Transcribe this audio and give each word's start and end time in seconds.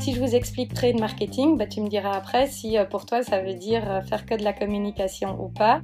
si 0.00 0.14
je 0.14 0.20
vous 0.20 0.34
explique 0.34 0.72
trade 0.72 0.98
marketing, 0.98 1.58
bah, 1.58 1.66
tu 1.66 1.82
me 1.82 1.88
diras 1.88 2.12
après 2.12 2.46
si 2.46 2.78
euh, 2.78 2.86
pour 2.86 3.04
toi 3.04 3.22
ça 3.22 3.42
veut 3.42 3.52
dire 3.52 3.88
euh, 3.90 4.00
faire 4.00 4.24
que 4.24 4.34
de 4.34 4.42
la 4.42 4.54
communication 4.54 5.38
ou 5.38 5.48
pas. 5.48 5.82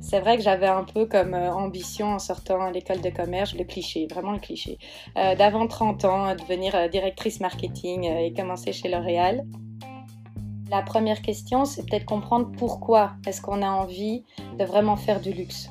C'est 0.00 0.18
vrai 0.18 0.36
que 0.36 0.42
j'avais 0.42 0.66
un 0.66 0.82
peu 0.82 1.06
comme 1.06 1.32
euh, 1.32 1.52
ambition 1.52 2.08
en 2.08 2.18
sortant 2.18 2.60
à 2.60 2.72
l'école 2.72 3.00
de 3.00 3.10
commerce, 3.10 3.54
le 3.54 3.62
cliché, 3.62 4.08
vraiment 4.10 4.32
le 4.32 4.40
cliché, 4.40 4.78
d'avant 5.14 5.66
30 5.68 6.04
ans, 6.04 6.34
devenir 6.34 6.90
directrice 6.90 7.40
marketing 7.40 8.04
et 8.04 8.32
commencer 8.32 8.72
chez 8.72 8.88
L'Oréal. 8.88 9.44
La 10.68 10.82
première 10.82 11.22
question, 11.22 11.64
c'est 11.64 11.86
peut-être 11.86 12.04
comprendre 12.04 12.50
pourquoi 12.58 13.12
est-ce 13.26 13.40
qu'on 13.40 13.62
a 13.62 13.70
envie 13.70 14.24
de 14.58 14.64
vraiment 14.64 14.96
faire 14.96 15.20
du 15.20 15.32
luxe. 15.32 15.70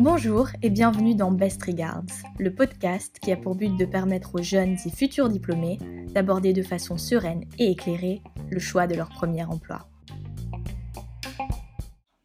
Bonjour 0.00 0.46
et 0.62 0.70
bienvenue 0.70 1.16
dans 1.16 1.32
Best 1.32 1.60
Regards, 1.64 2.04
le 2.38 2.54
podcast 2.54 3.18
qui 3.18 3.32
a 3.32 3.36
pour 3.36 3.56
but 3.56 3.76
de 3.76 3.84
permettre 3.84 4.36
aux 4.36 4.42
jeunes 4.42 4.76
et 4.86 4.90
futurs 4.90 5.28
diplômés 5.28 5.78
d'aborder 6.14 6.52
de 6.52 6.62
façon 6.62 6.96
sereine 6.96 7.42
et 7.58 7.72
éclairée 7.72 8.22
le 8.48 8.60
choix 8.60 8.86
de 8.86 8.94
leur 8.94 9.08
premier 9.08 9.42
emploi. 9.42 9.88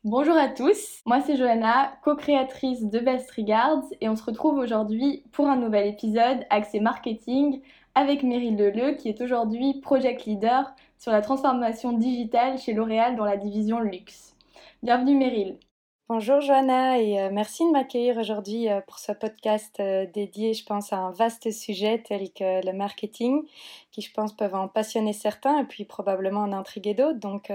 Bonjour 0.03 0.37
à 0.37 0.49
tous, 0.49 1.01
moi 1.07 1.19
c'est 1.21 1.35
Johanna, 1.35 1.93
co-créatrice 2.03 2.83
de 2.83 2.99
Best 2.99 3.31
Regards 3.31 3.85
et 4.01 4.07
on 4.07 4.15
se 4.15 4.23
retrouve 4.23 4.59
aujourd'hui 4.59 5.23
pour 5.31 5.47
un 5.47 5.57
nouvel 5.57 5.87
épisode 5.87 6.45
axé 6.51 6.79
marketing 6.79 7.59
avec 7.95 8.21
Meryl 8.21 8.55
Leleu 8.55 8.93
qui 8.97 9.09
est 9.09 9.19
aujourd'hui 9.19 9.79
project 9.81 10.25
leader 10.25 10.75
sur 10.99 11.11
la 11.11 11.21
transformation 11.21 11.93
digitale 11.93 12.59
chez 12.59 12.73
L'Oréal 12.73 13.15
dans 13.15 13.25
la 13.25 13.37
division 13.37 13.79
luxe. 13.79 14.35
Bienvenue 14.83 15.17
Meryl. 15.17 15.57
Bonjour 16.09 16.41
Johanna 16.41 16.99
et 16.99 17.21
euh, 17.21 17.29
merci 17.31 17.65
de 17.65 17.71
m'accueillir 17.71 18.17
aujourd'hui 18.17 18.69
euh, 18.69 18.81
pour 18.81 18.99
ce 18.99 19.13
podcast 19.13 19.79
euh, 19.79 20.05
dédié, 20.05 20.53
je 20.53 20.65
pense, 20.65 20.91
à 20.91 20.97
un 20.97 21.11
vaste 21.11 21.49
sujet 21.49 22.03
tel 22.05 22.29
que 22.33 22.63
le 22.65 22.73
marketing, 22.73 23.43
qui 23.89 24.01
je 24.01 24.11
pense 24.11 24.35
peuvent 24.35 24.53
en 24.53 24.67
passionner 24.67 25.13
certains 25.13 25.59
et 25.59 25.63
puis 25.63 25.85
probablement 25.85 26.41
en 26.41 26.51
intriguer 26.51 26.93
d'autres. 26.93 27.19
Donc 27.19 27.51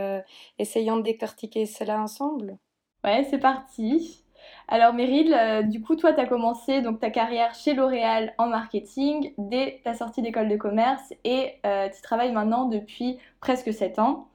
essayons 0.59 0.97
de 0.97 1.03
décortiquer 1.03 1.67
cela 1.67 2.01
ensemble. 2.01 2.57
Ouais, 3.05 3.27
c'est 3.29 3.39
parti. 3.39 4.25
Alors 4.67 4.95
Meryl, 4.95 5.69
du 5.69 5.83
coup, 5.83 5.95
toi, 5.95 6.15
tu 6.15 6.21
as 6.21 6.27
commencé 6.27 6.81
donc, 6.81 7.01
ta 7.01 7.11
carrière 7.11 7.55
chez 7.55 7.75
L'Oréal 7.75 8.33
en 8.39 8.47
marketing 8.47 9.35
dès 9.37 9.83
ta 9.85 9.93
sortie 9.93 10.23
d'école 10.23 10.49
de 10.49 10.57
commerce 10.57 11.13
et 11.23 11.61
tu 11.63 12.03
travailles 12.03 12.33
maintenant 12.33 12.65
depuis 12.65 13.19
presque 13.41 13.75
7 13.75 13.99
ans. 13.99 14.29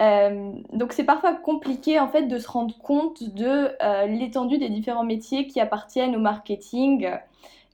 Euh, 0.00 0.52
donc 0.72 0.92
c'est 0.92 1.04
parfois 1.04 1.34
compliqué 1.34 2.00
en 2.00 2.08
fait 2.08 2.22
de 2.22 2.38
se 2.38 2.48
rendre 2.48 2.76
compte 2.78 3.22
de 3.22 3.70
euh, 3.80 4.06
l'étendue 4.06 4.58
des 4.58 4.68
différents 4.68 5.04
métiers 5.04 5.46
qui 5.46 5.60
appartiennent 5.60 6.16
au 6.16 6.20
marketing. 6.20 7.10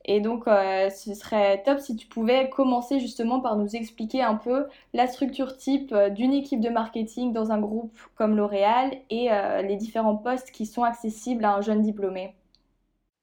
Et 0.04 0.20
donc 0.20 0.46
euh, 0.48 0.91
ce 0.91 1.14
serait 1.14 1.62
top 1.62 1.78
si 1.80 1.96
tu 1.96 2.06
pouvais 2.06 2.50
commencer 2.50 3.00
justement 3.00 3.41
par 3.41 3.56
nous 3.56 3.76
expliquer 3.76 4.22
un 4.22 4.34
peu 4.34 4.66
la 4.94 5.06
structure 5.06 5.56
type 5.56 5.94
d'une 6.14 6.32
équipe 6.32 6.60
de 6.60 6.70
marketing 6.70 7.32
dans 7.32 7.52
un 7.52 7.60
groupe 7.60 7.98
comme 8.16 8.36
L'Oréal 8.36 8.92
et 9.10 9.28
les 9.62 9.76
différents 9.76 10.16
postes 10.16 10.50
qui 10.50 10.66
sont 10.66 10.84
accessibles 10.84 11.44
à 11.44 11.54
un 11.54 11.60
jeune 11.60 11.82
diplômé. 11.82 12.34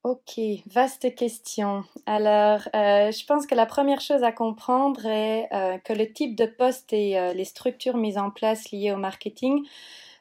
Ok, 0.04 0.38
vaste 0.66 1.12
question. 1.16 1.82
Alors, 2.06 2.60
euh, 2.76 3.10
je 3.10 3.26
pense 3.26 3.46
que 3.48 3.56
la 3.56 3.66
première 3.66 4.00
chose 4.00 4.22
à 4.22 4.30
comprendre 4.30 5.04
est 5.04 5.48
euh, 5.52 5.76
que 5.78 5.92
le 5.92 6.12
type 6.12 6.36
de 6.36 6.46
poste 6.46 6.92
et 6.92 7.18
euh, 7.18 7.32
les 7.32 7.44
structures 7.44 7.96
mises 7.96 8.16
en 8.16 8.30
place 8.30 8.70
liées 8.70 8.92
au 8.92 8.96
marketing 8.96 9.66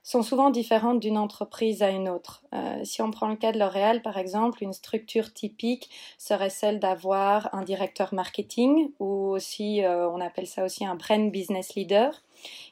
sont 0.02 0.24
souvent 0.24 0.50
différentes 0.50 1.00
d'une 1.00 1.18
entreprise 1.18 1.84
à 1.84 1.90
une 1.90 2.08
autre. 2.10 2.42
si 2.84 3.02
on 3.02 3.12
prend 3.12 3.28
le 3.28 3.36
cas 3.36 3.52
de 3.52 3.60
L'Oréal, 3.60 4.02
par 4.02 4.18
exemple, 4.18 4.64
une 4.64 4.72
structure 4.72 5.34
typique 5.34 5.90
serait 6.18 6.50
celle 6.50 6.80
d'avoir 6.80 7.54
un 7.54 7.62
directeur 7.62 8.14
marketing 8.14 8.90
ou 9.00 9.32
aussi, 9.32 9.82
on 9.86 10.22
appelle 10.22 10.48
ça 10.48 10.64
aussi 10.64 10.86
un 10.86 10.96
brand 10.96 11.30
business 11.30 11.76
leader 11.76 12.24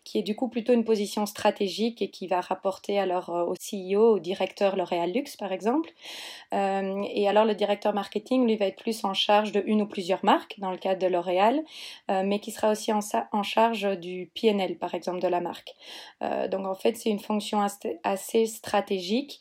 qui 0.05 0.19
est 0.19 0.21
du 0.21 0.35
coup 0.35 0.47
plutôt 0.47 0.71
une 0.71 0.85
position 0.85 1.25
stratégique 1.25 2.02
et 2.02 2.09
qui 2.09 2.27
va 2.27 2.39
rapporter 2.39 2.99
alors 2.99 3.30
euh, 3.30 3.44
au 3.44 3.55
CEO, 3.55 4.15
au 4.15 4.20
directeur 4.20 4.76
L'Oréal 4.76 5.11
Luxe 5.11 5.36
par 5.36 5.52
exemple. 5.52 5.89
Euh, 6.53 7.03
et 7.11 7.27
alors 7.27 7.43
le 7.43 7.55
directeur 7.55 7.93
marketing, 7.93 8.45
lui, 8.45 8.55
va 8.55 8.67
être 8.67 8.81
plus 8.81 9.04
en 9.04 9.14
charge 9.14 9.52
de 9.52 9.64
une 9.65 9.81
ou 9.81 9.87
plusieurs 9.87 10.23
marques 10.23 10.55
dans 10.59 10.71
le 10.71 10.77
cadre 10.77 11.02
de 11.02 11.08
L'Oréal, 11.08 11.64
euh, 12.11 12.23
mais 12.23 12.39
qui 12.39 12.52
sera 12.52 12.71
aussi 12.71 12.93
en, 12.93 13.02
charge 13.43 13.99
du 13.99 14.31
PNL 14.33 14.77
par 14.77 14.93
exemple 14.93 15.20
de 15.20 15.27
la 15.27 15.42
marque. 15.42 15.75
donc 16.21 16.65
en 16.65 16.75
fait, 16.75 16.95
c'est 16.98 17.09
une 17.09 17.20
fonction 17.20 17.65
assez 18.04 18.45
stratégique 18.45 19.39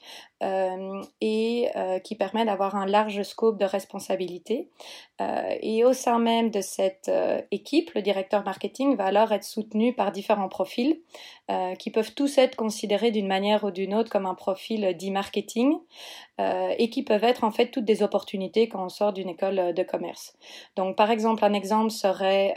et 1.21 1.69
euh, 1.77 1.99
qui 1.99 2.15
permet 2.15 2.44
d'avoir 2.44 2.77
un 2.77 2.87
large 2.87 3.22
scope 3.22 3.59
de 3.59 3.65
responsabilité. 3.65 4.69
Euh, 5.21 5.55
et 5.60 5.84
au 5.84 5.93
sein 5.93 6.19
même 6.19 6.50
de 6.50 6.60
cette 6.60 7.10
équipe, 7.50 7.93
le 7.94 8.03
directeur 8.03 8.44
marketing 8.44 8.97
va 8.97 9.06
alors 9.06 9.32
être 9.32 9.44
soutenu 9.44 9.94
par 9.94 10.12
différents 10.12 10.49
profils 10.49 11.00
qui 11.78 11.91
peuvent 11.91 12.15
tous 12.15 12.38
être 12.38 12.56
considérés 12.56 13.10
d'une 13.10 13.27
manière 13.27 13.65
ou 13.65 13.71
d'une 13.71 13.94
autre 13.94 14.10
comme 14.10 14.27
un 14.27 14.34
profil 14.34 14.94
dit 14.97 15.10
marketing 15.10 15.78
et 16.38 16.91
qui 16.91 17.03
peuvent 17.03 17.22
être 17.22 17.44
en 17.44 17.50
fait 17.50 17.66
toutes 17.66 17.84
des 17.84 18.03
opportunités 18.03 18.69
quand 18.69 18.84
on 18.84 18.88
sort 18.88 19.12
d'une 19.12 19.28
école 19.28 19.75
de 19.75 19.82
commerce. 19.82 20.37
Donc 20.75 20.97
par 20.97 21.10
exemple, 21.10 21.44
un 21.44 21.53
exemple 21.53 21.91
serait 21.91 22.55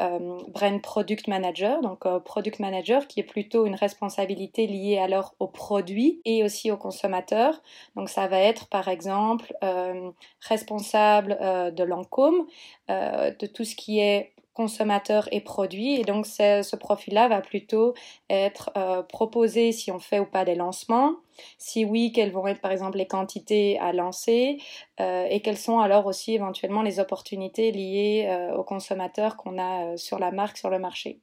Brand 0.48 0.82
Product 0.82 1.28
Manager, 1.28 1.82
donc 1.82 2.08
Product 2.24 2.60
Manager 2.60 3.08
qui 3.08 3.20
est 3.20 3.24
plutôt 3.24 3.66
une 3.66 3.76
responsabilité 3.76 4.68
liée 4.68 4.98
alors 4.98 5.36
aux 5.40 5.48
produits 5.48 6.22
et 6.26 6.44
aussi 6.44 6.72
aux 6.72 6.78
consommateurs. 6.78 7.62
Donc 7.96 8.10
ça 8.10 8.28
va 8.28 8.40
être 8.40 8.68
par 8.68 8.88
exemple 8.88 9.54
euh, 9.64 10.12
responsable 10.42 11.38
euh, 11.42 11.72
de 11.72 11.84
l'encôme, 11.84 12.46
euh, 12.90 13.32
de 13.32 13.48
tout 13.48 13.64
ce 13.64 13.76
qui 13.76 14.00
est 14.00 14.34
consommateur 14.58 15.30
et 15.32 15.40
produit. 15.40 15.94
Et 16.00 16.04
donc 16.04 16.26
ce 16.26 16.76
profil-là 16.76 17.28
va 17.28 17.42
plutôt 17.42 17.94
être 18.30 18.72
proposé 19.08 19.72
si 19.72 19.92
on 19.92 20.00
fait 20.00 20.20
ou 20.20 20.26
pas 20.26 20.46
des 20.46 20.56
lancements, 20.56 21.14
si 21.60 21.86
oui, 21.86 22.12
quelles 22.12 22.32
vont 22.32 22.48
être 22.48 22.60
par 22.60 22.72
exemple 22.72 22.98
les 22.98 23.06
quantités 23.06 23.78
à 23.80 23.94
lancer 23.94 24.58
et 25.00 25.42
quelles 25.44 25.58
sont 25.58 25.80
alors 25.80 26.08
aussi 26.08 26.34
éventuellement 26.34 26.82
les 26.82 27.00
opportunités 27.00 27.72
liées 27.72 28.52
aux 28.58 28.64
consommateurs 28.64 29.38
qu'on 29.38 29.60
a 29.60 29.96
sur 29.96 30.18
la 30.18 30.32
marque, 30.32 30.58
sur 30.58 30.72
le 30.72 30.80
marché. 30.80 31.22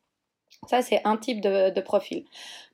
Ça, 0.68 0.82
c'est 0.82 1.00
un 1.04 1.16
type 1.16 1.40
de, 1.40 1.80
profil. 1.80 2.24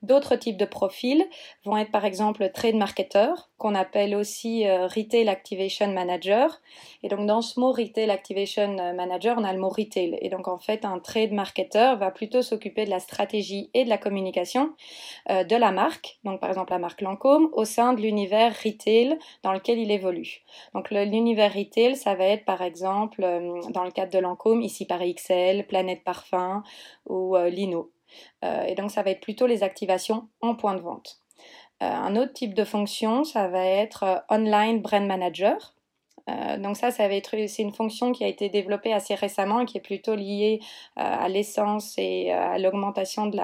D'autres 0.01 0.35
types 0.35 0.57
de 0.57 0.65
profils 0.65 1.25
vont 1.65 1.77
être 1.77 1.91
par 1.91 2.05
exemple 2.05 2.49
trade 2.53 2.75
marketer, 2.75 3.33
qu'on 3.57 3.75
appelle 3.75 4.15
aussi 4.15 4.67
euh, 4.67 4.87
retail 4.87 5.29
activation 5.29 5.87
manager. 5.87 6.61
Et 7.03 7.09
donc, 7.09 7.25
dans 7.27 7.41
ce 7.41 7.59
mot 7.59 7.71
retail 7.71 8.09
activation 8.09 8.75
manager, 8.93 9.37
on 9.37 9.43
a 9.43 9.53
le 9.53 9.59
mot 9.59 9.69
retail. 9.69 10.17
Et 10.21 10.29
donc, 10.29 10.47
en 10.47 10.57
fait, 10.57 10.85
un 10.85 10.99
trade 10.99 11.31
marketer 11.31 11.95
va 11.99 12.11
plutôt 12.11 12.41
s'occuper 12.41 12.85
de 12.85 12.89
la 12.89 12.99
stratégie 12.99 13.69
et 13.73 13.83
de 13.83 13.89
la 13.89 13.97
communication 13.97 14.73
euh, 15.29 15.43
de 15.43 15.55
la 15.55 15.71
marque, 15.71 16.19
donc 16.23 16.39
par 16.39 16.49
exemple 16.49 16.71
la 16.71 16.79
marque 16.79 17.01
Lancôme, 17.01 17.49
au 17.53 17.65
sein 17.65 17.93
de 17.93 18.01
l'univers 18.01 18.53
retail 18.63 19.17
dans 19.43 19.53
lequel 19.53 19.79
il 19.79 19.91
évolue. 19.91 20.41
Donc, 20.73 20.91
l'univers 20.91 21.53
retail, 21.53 21.95
ça 21.95 22.15
va 22.15 22.25
être 22.25 22.45
par 22.45 22.61
exemple, 22.61 23.23
euh, 23.23 23.61
dans 23.69 23.83
le 23.83 23.91
cadre 23.91 24.11
de 24.11 24.19
Lancôme, 24.19 24.61
ici 24.61 24.85
par 24.85 24.99
XL, 24.99 25.65
Planète 25.67 26.03
Parfum 26.03 26.63
ou 27.07 27.35
Lino. 27.37 27.80
Euh, 28.43 28.63
et 28.63 28.75
donc 28.75 28.91
ça 28.91 29.03
va 29.03 29.11
être 29.11 29.21
plutôt 29.21 29.47
les 29.47 29.63
activations 29.63 30.27
en 30.41 30.55
point 30.55 30.75
de 30.75 30.81
vente. 30.81 31.19
Euh, 31.81 31.87
un 31.87 32.15
autre 32.15 32.33
type 32.33 32.53
de 32.53 32.63
fonction, 32.63 33.23
ça 33.23 33.47
va 33.47 33.65
être 33.65 34.03
euh, 34.03 34.17
online 34.29 34.81
brand 34.81 35.05
manager. 35.05 35.75
donc 36.59 36.77
ça, 36.77 36.89
va 36.91 37.15
être, 37.15 37.35
c'est 37.47 37.63
une 37.63 37.73
fonction 37.73 38.11
qui 38.11 38.23
a 38.23 38.27
été 38.27 38.47
développée 38.47 38.93
assez 38.93 39.15
récemment 39.15 39.61
et 39.61 39.65
qui 39.65 39.77
est 39.77 39.81
plutôt 39.81 40.15
liée 40.15 40.59
à 40.95 41.27
l'essence 41.27 41.95
et 41.97 42.31
à 42.31 42.57
l'augmentation 42.59 43.25
de 43.25 43.37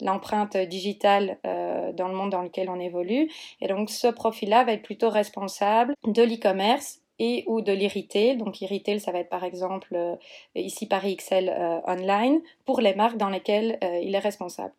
l'empreinte 0.00 0.56
digitale 0.56 1.38
dans 1.42 2.08
le 2.08 2.14
monde 2.14 2.30
dans 2.30 2.42
lequel 2.42 2.70
on 2.70 2.78
évolue. 2.78 3.28
Et 3.60 3.66
donc 3.66 3.90
ce 3.90 4.06
profil-là 4.06 4.64
va 4.64 4.72
être 4.72 4.84
plutôt 4.84 5.10
responsable 5.10 5.94
de 6.06 6.22
l'e-commerce 6.22 7.01
ou 7.46 7.60
de 7.60 7.72
l'e-retail. 7.72 8.36
Donc 8.36 8.62
e-retail, 8.62 9.00
ça 9.00 9.12
va 9.12 9.18
être 9.20 9.28
par 9.28 9.44
exemple 9.44 9.94
euh, 9.94 10.16
ici 10.54 10.86
Paris 10.86 11.16
XL 11.16 11.48
euh, 11.48 11.80
online 11.86 12.40
pour 12.64 12.80
les 12.80 12.94
marques 12.94 13.16
dans 13.16 13.28
lesquelles 13.28 13.78
euh, 13.82 13.98
il 14.02 14.14
est 14.14 14.18
responsable. 14.18 14.74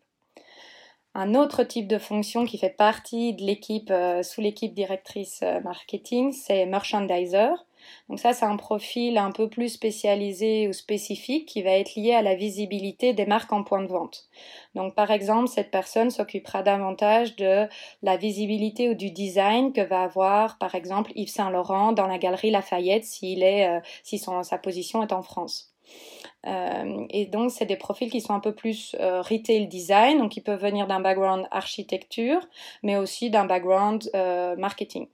Un 1.14 1.34
autre 1.34 1.62
type 1.62 1.86
de 1.86 1.98
fonction 1.98 2.44
qui 2.44 2.58
fait 2.58 2.76
partie 2.76 3.34
de 3.34 3.42
l'équipe 3.44 3.92
sous 4.22 4.40
l'équipe 4.40 4.74
directrice 4.74 5.44
marketing, 5.62 6.32
c'est 6.32 6.66
merchandiser. 6.66 7.50
Donc 8.08 8.18
ça, 8.18 8.32
c'est 8.32 8.44
un 8.44 8.56
profil 8.56 9.18
un 9.18 9.30
peu 9.30 9.48
plus 9.48 9.68
spécialisé 9.68 10.68
ou 10.68 10.72
spécifique 10.72 11.46
qui 11.46 11.62
va 11.62 11.70
être 11.70 11.94
lié 11.94 12.12
à 12.12 12.22
la 12.22 12.34
visibilité 12.34 13.12
des 13.14 13.26
marques 13.26 13.52
en 13.52 13.64
point 13.64 13.82
de 13.82 13.88
vente. 13.88 14.28
Donc 14.74 14.94
par 14.94 15.10
exemple, 15.10 15.48
cette 15.48 15.70
personne 15.70 16.10
s'occupera 16.10 16.62
davantage 16.62 17.36
de 17.36 17.66
la 18.02 18.16
visibilité 18.16 18.90
ou 18.90 18.94
du 18.94 19.10
design 19.10 19.72
que 19.72 19.80
va 19.80 20.02
avoir 20.02 20.58
par 20.58 20.74
exemple 20.74 21.12
Yves 21.14 21.30
Saint 21.30 21.50
Laurent 21.50 21.92
dans 21.92 22.06
la 22.06 22.18
galerie 22.18 22.50
Lafayette 22.50 23.04
s'il 23.04 23.42
est, 23.42 23.68
euh, 23.68 23.80
si 24.02 24.18
son, 24.18 24.42
sa 24.42 24.58
position 24.58 25.02
est 25.02 25.12
en 25.12 25.22
France. 25.22 25.72
Euh, 26.46 27.06
et 27.10 27.26
donc, 27.26 27.50
c'est 27.50 27.66
des 27.66 27.76
profils 27.76 28.10
qui 28.10 28.20
sont 28.20 28.34
un 28.34 28.40
peu 28.40 28.54
plus 28.54 28.96
euh, 29.00 29.22
retail 29.22 29.66
design, 29.66 30.18
donc 30.18 30.36
ils 30.36 30.42
peuvent 30.42 30.60
venir 30.60 30.86
d'un 30.86 31.00
background 31.00 31.46
architecture, 31.50 32.40
mais 32.82 32.96
aussi 32.96 33.30
d'un 33.30 33.44
background 33.44 34.10
marketing. 34.58 35.06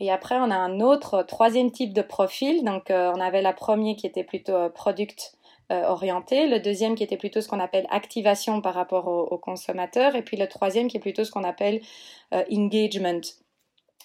Et 0.00 0.10
après, 0.10 0.36
on 0.36 0.50
a 0.50 0.56
un 0.56 0.80
autre 0.80 1.22
troisième 1.22 1.70
type 1.70 1.92
de 1.92 2.02
profil. 2.02 2.64
Donc, 2.64 2.86
on 2.90 3.20
avait 3.20 3.42
la 3.42 3.52
première 3.52 3.96
qui 3.96 4.06
était 4.06 4.24
plutôt 4.24 4.68
product 4.70 5.36
orienté, 5.70 6.46
le 6.46 6.60
deuxième 6.60 6.94
qui 6.94 7.04
était 7.04 7.16
plutôt 7.16 7.40
ce 7.40 7.48
qu'on 7.48 7.60
appelle 7.60 7.86
activation 7.90 8.60
par 8.60 8.74
rapport 8.74 9.06
aux 9.06 9.38
consommateurs, 9.38 10.14
et 10.14 10.22
puis 10.22 10.36
le 10.36 10.46
troisième 10.46 10.88
qui 10.88 10.96
est 10.96 11.00
plutôt 11.00 11.24
ce 11.24 11.30
qu'on 11.30 11.44
appelle 11.44 11.80
engagement 12.50 13.20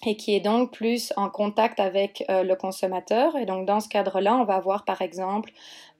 et 0.06 0.16
qui 0.16 0.34
est 0.34 0.40
donc 0.40 0.72
plus 0.72 1.12
en 1.16 1.28
contact 1.28 1.80
avec 1.80 2.24
euh, 2.30 2.42
le 2.42 2.56
consommateur. 2.56 3.36
Et 3.36 3.46
donc 3.46 3.66
dans 3.66 3.80
ce 3.80 3.88
cadre-là, 3.88 4.36
on 4.36 4.44
va 4.44 4.54
avoir 4.54 4.84
par 4.84 5.02
exemple 5.02 5.52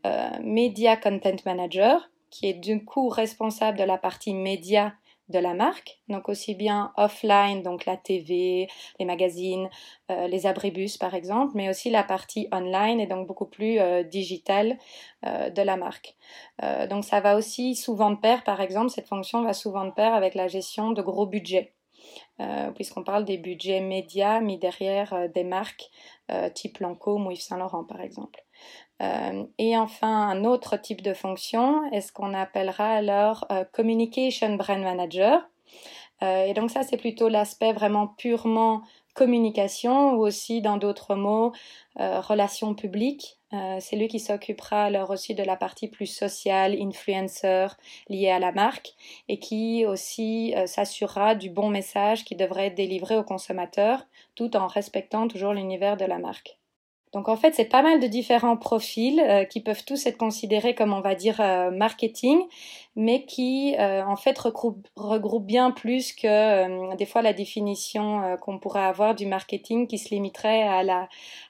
euh, 0.07 0.31
Media 0.43 0.97
Content 0.97 1.37
Manager, 1.45 2.11
qui 2.31 2.49
est 2.49 2.55
du 2.55 2.85
coup 2.85 3.09
responsable 3.09 3.79
de 3.79 3.85
la 3.85 3.99
partie 3.99 4.35
média 4.35 4.95
de 5.31 5.39
la 5.39 5.55
marque, 5.55 6.01
donc 6.09 6.29
aussi 6.29 6.55
bien 6.55 6.93
offline, 6.97 7.63
donc 7.63 7.87
la 7.87 7.97
TV, 7.97 8.69
les 8.99 9.05
magazines, 9.05 9.69
euh, 10.11 10.27
les 10.27 10.47
abribus 10.47 10.97
par 10.99 11.15
exemple, 11.15 11.53
mais 11.55 11.71
aussi 11.71 11.91
la 11.91 12.03
partie 12.03 12.49
online 12.53 13.01
et 13.01 13.07
donc 13.07 13.27
beaucoup 13.27 13.47
plus 13.47 13.79
euh, 13.79 14.03
digitale 14.03 14.79
de 15.23 15.63
la 15.63 15.77
marque. 15.77 16.17
donc 16.89 17.05
ça 17.05 17.21
va 17.21 17.37
aussi 17.37 17.75
souvent 17.75 18.11
de 18.11 18.17
pair, 18.17 18.43
par 18.43 18.63
exemple, 18.63 18.89
cette 18.89 19.07
fonction 19.07 19.43
va 19.43 19.53
souvent 19.53 19.85
de 19.85 19.91
pair 19.91 20.15
avec 20.15 20.35
la 20.35 20.49
gestion 20.49 20.93
de 20.93 21.03
gros 21.03 21.27
budgets. 21.27 21.75
Euh, 22.41 22.71
puisqu'on 22.71 23.05
parle 23.05 23.25
des 23.25 23.37
budgets 23.37 23.81
médias 23.81 24.41
mis 24.41 24.59
derrière 24.59 25.13
euh, 25.13 25.29
des 25.29 25.45
marques 25.45 25.91
euh, 26.31 26.49
type 26.49 26.79
Lancôme 26.79 27.27
ou 27.27 27.31
Yves 27.31 27.43
Saint 27.43 27.59
Laurent 27.59 27.85
par 27.85 28.01
exemple. 28.01 28.43
Et 29.59 29.79
enfin, 29.79 30.29
un 30.29 30.45
autre 30.45 30.77
type 30.77 31.01
de 31.01 31.15
fonction 31.15 31.91
est 31.91 32.03
ce 32.03 32.13
qu'on 32.13 32.35
appellera 32.35 32.87
alors 32.91 33.49
Communication 33.73 34.57
Brand 34.57 34.83
Manager. 34.83 35.49
et 36.23 36.53
donc 36.55 36.71
ça, 36.71 36.83
c'est 36.83 36.99
plutôt 36.99 37.29
l'aspect 37.29 37.73
vraiment 37.73 38.09
purement 38.09 38.83
communication 39.15 40.13
ou 40.13 40.27
aussi 40.27 40.61
dans 40.61 40.77
d'autres 40.77 41.15
mots, 41.15 41.53
relations 41.97 42.75
publiques. 42.75 43.41
Euh, 43.53 43.79
c'est 43.81 43.97
lui 43.97 44.07
qui 44.07 44.21
s'occupera 44.21 44.85
alors 44.85 45.11
aussi 45.11 45.35
de 45.35 45.43
la 45.43 45.57
partie 45.57 45.89
plus 45.89 46.07
sociale, 46.07 46.77
influencer, 46.81 47.67
liée 48.09 48.31
à 48.31 48.39
la 48.39 48.53
marque, 48.53 48.95
et 49.29 49.41
qui 49.41 49.85
aussi 49.87 50.55
euh, 50.57 50.67
s'assurera 50.67 51.35
du 51.35 51.51
bon 51.51 51.69
message 51.69 52.25
qui 52.25 52.37
devrait 52.37 52.67
être 52.67 52.77
délivré 52.77 53.17
au 53.17 53.25
consommateur, 53.25 54.07
tout 54.37 54.57
en 54.57 54.69
respectant 54.69 55.27
toujours 55.27 55.53
l'univers 55.53 55.97
de 55.97 56.05
la 56.05 56.19
marque. 56.19 56.60
Donc 57.13 57.29
en 57.29 57.37
fait, 57.37 57.55
c'est 57.55 57.65
pas 57.65 57.83
mal 57.83 58.01
de 58.01 58.07
différents 58.07 58.57
profils 58.57 59.21
euh, 59.21 59.45
qui 59.45 59.61
peuvent 59.61 59.85
tous 59.85 60.07
être 60.07 60.17
considérés 60.17 60.75
comme 60.75 60.93
on 60.93 61.01
va 61.01 61.15
dire 61.15 61.41
marketing, 61.73 62.41
mais 62.97 63.25
qui 63.25 63.75
en 63.79 64.17
fait 64.17 64.39
regroupent, 64.39 65.47
bien 65.47 65.71
plus 65.71 66.13
que 66.13 66.95
des 66.97 67.07
fois 67.07 67.23
la 67.23 67.33
définition 67.33 68.37
qu'on 68.41 68.59
pourrait 68.59 68.85
avoir 68.85 69.15
du 69.15 69.27
marketing 69.27 69.87
qui 69.87 69.99
se 69.99 70.11
limiterait 70.11 70.63
à 70.63 70.83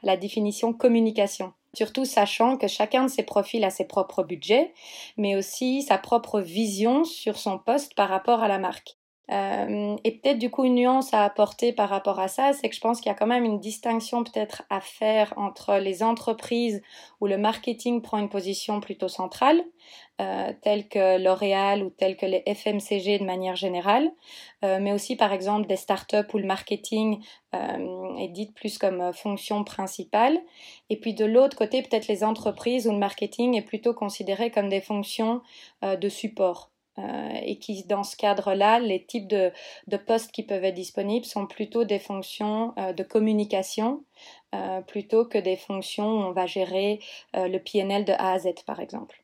la 0.02 0.16
définition 0.16 0.72
communication. 0.72 1.52
Surtout 1.74 2.04
sachant 2.04 2.56
que 2.56 2.66
chacun 2.66 3.04
de 3.04 3.10
ces 3.10 3.22
profils 3.22 3.62
a 3.64 3.70
ses 3.70 3.84
propres 3.84 4.24
budgets, 4.24 4.72
mais 5.16 5.36
aussi 5.36 5.82
sa 5.82 5.98
propre 5.98 6.40
vision 6.40 7.04
sur 7.04 7.38
son 7.38 7.58
poste 7.58 7.94
par 7.94 8.08
rapport 8.08 8.42
à 8.42 8.48
la 8.48 8.58
marque. 8.58 8.99
Euh, 9.30 9.96
et 10.02 10.12
peut-être 10.12 10.38
du 10.38 10.50
coup 10.50 10.64
une 10.64 10.74
nuance 10.74 11.14
à 11.14 11.24
apporter 11.24 11.72
par 11.72 11.88
rapport 11.88 12.18
à 12.18 12.26
ça, 12.26 12.52
c'est 12.52 12.68
que 12.68 12.74
je 12.74 12.80
pense 12.80 13.00
qu'il 13.00 13.10
y 13.10 13.14
a 13.14 13.18
quand 13.18 13.28
même 13.28 13.44
une 13.44 13.60
distinction 13.60 14.24
peut-être 14.24 14.64
à 14.70 14.80
faire 14.80 15.32
entre 15.36 15.76
les 15.76 16.02
entreprises 16.02 16.82
où 17.20 17.26
le 17.26 17.38
marketing 17.38 18.02
prend 18.02 18.18
une 18.18 18.28
position 18.28 18.80
plutôt 18.80 19.08
centrale, 19.08 19.62
euh, 20.20 20.52
telles 20.62 20.88
que 20.88 21.22
L'Oréal 21.22 21.84
ou 21.84 21.90
telles 21.90 22.16
que 22.16 22.26
les 22.26 22.42
FMCG 22.44 23.20
de 23.20 23.24
manière 23.24 23.56
générale, 23.56 24.10
euh, 24.64 24.78
mais 24.80 24.92
aussi 24.92 25.14
par 25.14 25.32
exemple 25.32 25.68
des 25.68 25.76
startups 25.76 26.34
où 26.34 26.38
le 26.38 26.46
marketing 26.46 27.22
euh, 27.54 28.16
est 28.16 28.28
dit 28.28 28.50
plus 28.50 28.78
comme 28.78 29.12
fonction 29.12 29.62
principale, 29.62 30.40
et 30.88 30.96
puis 30.96 31.14
de 31.14 31.24
l'autre 31.24 31.56
côté 31.56 31.82
peut-être 31.82 32.08
les 32.08 32.24
entreprises 32.24 32.88
où 32.88 32.92
le 32.92 32.98
marketing 32.98 33.56
est 33.56 33.62
plutôt 33.62 33.94
considéré 33.94 34.50
comme 34.50 34.68
des 34.68 34.80
fonctions 34.80 35.40
de 35.82 36.08
support. 36.08 36.69
Euh, 36.98 37.38
et 37.42 37.58
qui, 37.58 37.84
dans 37.84 38.02
ce 38.02 38.16
cadre-là, 38.16 38.80
les 38.80 39.04
types 39.04 39.28
de, 39.28 39.52
postes 40.06 40.32
qui 40.32 40.42
peuvent 40.42 40.64
être 40.64 40.74
disponibles 40.74 41.24
sont 41.24 41.46
plutôt 41.46 41.84
des 41.84 41.98
fonctions 41.98 42.74
euh, 42.78 42.92
de 42.92 43.02
communication 43.02 44.04
euh, 44.54 44.80
plutôt 44.80 45.24
que 45.24 45.38
des 45.38 45.56
fonctions 45.56 46.10
où 46.10 46.22
on 46.22 46.32
va 46.32 46.46
gérer 46.46 47.00
le 47.34 47.58
PNL 47.58 48.04
de 48.04 48.12
A 48.12 48.32
à 48.32 48.38
Z, 48.38 48.48
par 48.66 48.80
exemple. 48.80 49.22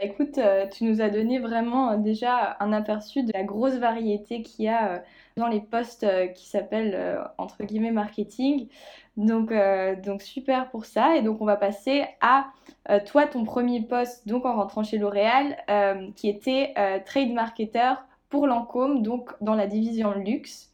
Écoute, 0.00 0.38
tu 0.72 0.84
nous 0.84 1.00
as 1.00 1.10
donné 1.10 1.40
vraiment 1.40 1.96
déjà 1.96 2.56
un 2.60 2.72
aperçu 2.72 3.24
de 3.24 3.32
la 3.32 3.42
grosse 3.42 3.74
variété 3.74 4.42
qu'il 4.42 4.66
y 4.66 4.68
a 4.68 5.02
dans 5.36 5.48
les 5.48 5.60
postes 5.60 6.06
qui 6.34 6.46
s'appellent 6.48 7.20
entre 7.36 7.64
guillemets 7.64 7.90
marketing. 7.90 8.68
Donc, 9.16 9.52
donc 10.04 10.22
super 10.22 10.70
pour 10.70 10.84
ça. 10.84 11.16
Et 11.16 11.22
donc 11.22 11.40
on 11.40 11.44
va 11.44 11.56
passer 11.56 12.04
à 12.20 12.46
euh, 12.90 13.00
toi, 13.04 13.26
ton 13.26 13.44
premier 13.44 13.82
poste, 13.82 14.26
donc 14.26 14.46
en 14.46 14.54
rentrant 14.56 14.82
chez 14.82 14.98
L'Oréal, 14.98 15.56
euh, 15.68 16.10
qui 16.16 16.28
était 16.28 16.72
euh, 16.78 16.98
trade 17.04 17.32
marketer 17.32 17.94
pour 18.30 18.46
Lancôme, 18.46 19.02
donc 19.02 19.30
dans 19.40 19.54
la 19.54 19.66
division 19.66 20.12
luxe. 20.12 20.72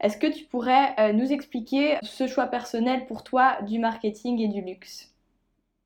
Est-ce 0.00 0.16
que 0.16 0.26
tu 0.26 0.44
pourrais 0.44 1.12
nous 1.12 1.30
expliquer 1.30 1.98
ce 2.02 2.26
choix 2.26 2.46
personnel 2.46 3.04
pour 3.06 3.22
toi 3.22 3.60
du 3.62 3.78
marketing 3.78 4.40
et 4.40 4.48
du 4.48 4.62
luxe? 4.62 5.09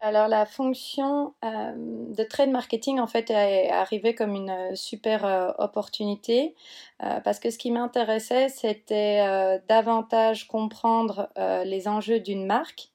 Alors 0.04 0.28
la 0.28 0.46
fonction 0.46 1.34
de 1.42 2.24
trade 2.24 2.50
marketing 2.50 3.00
en 3.00 3.06
fait 3.06 3.30
est 3.30 3.70
arrivée 3.70 4.14
comme 4.14 4.34
une 4.34 4.76
super 4.76 5.54
opportunité 5.58 6.54
parce 6.98 7.40
que 7.40 7.50
ce 7.50 7.58
qui 7.58 7.70
m'intéressait 7.70 8.48
c'était 8.48 9.60
davantage 9.68 10.46
comprendre 10.46 11.30
les 11.64 11.88
enjeux 11.88 12.20
d'une 12.20 12.46
marque 12.46 12.90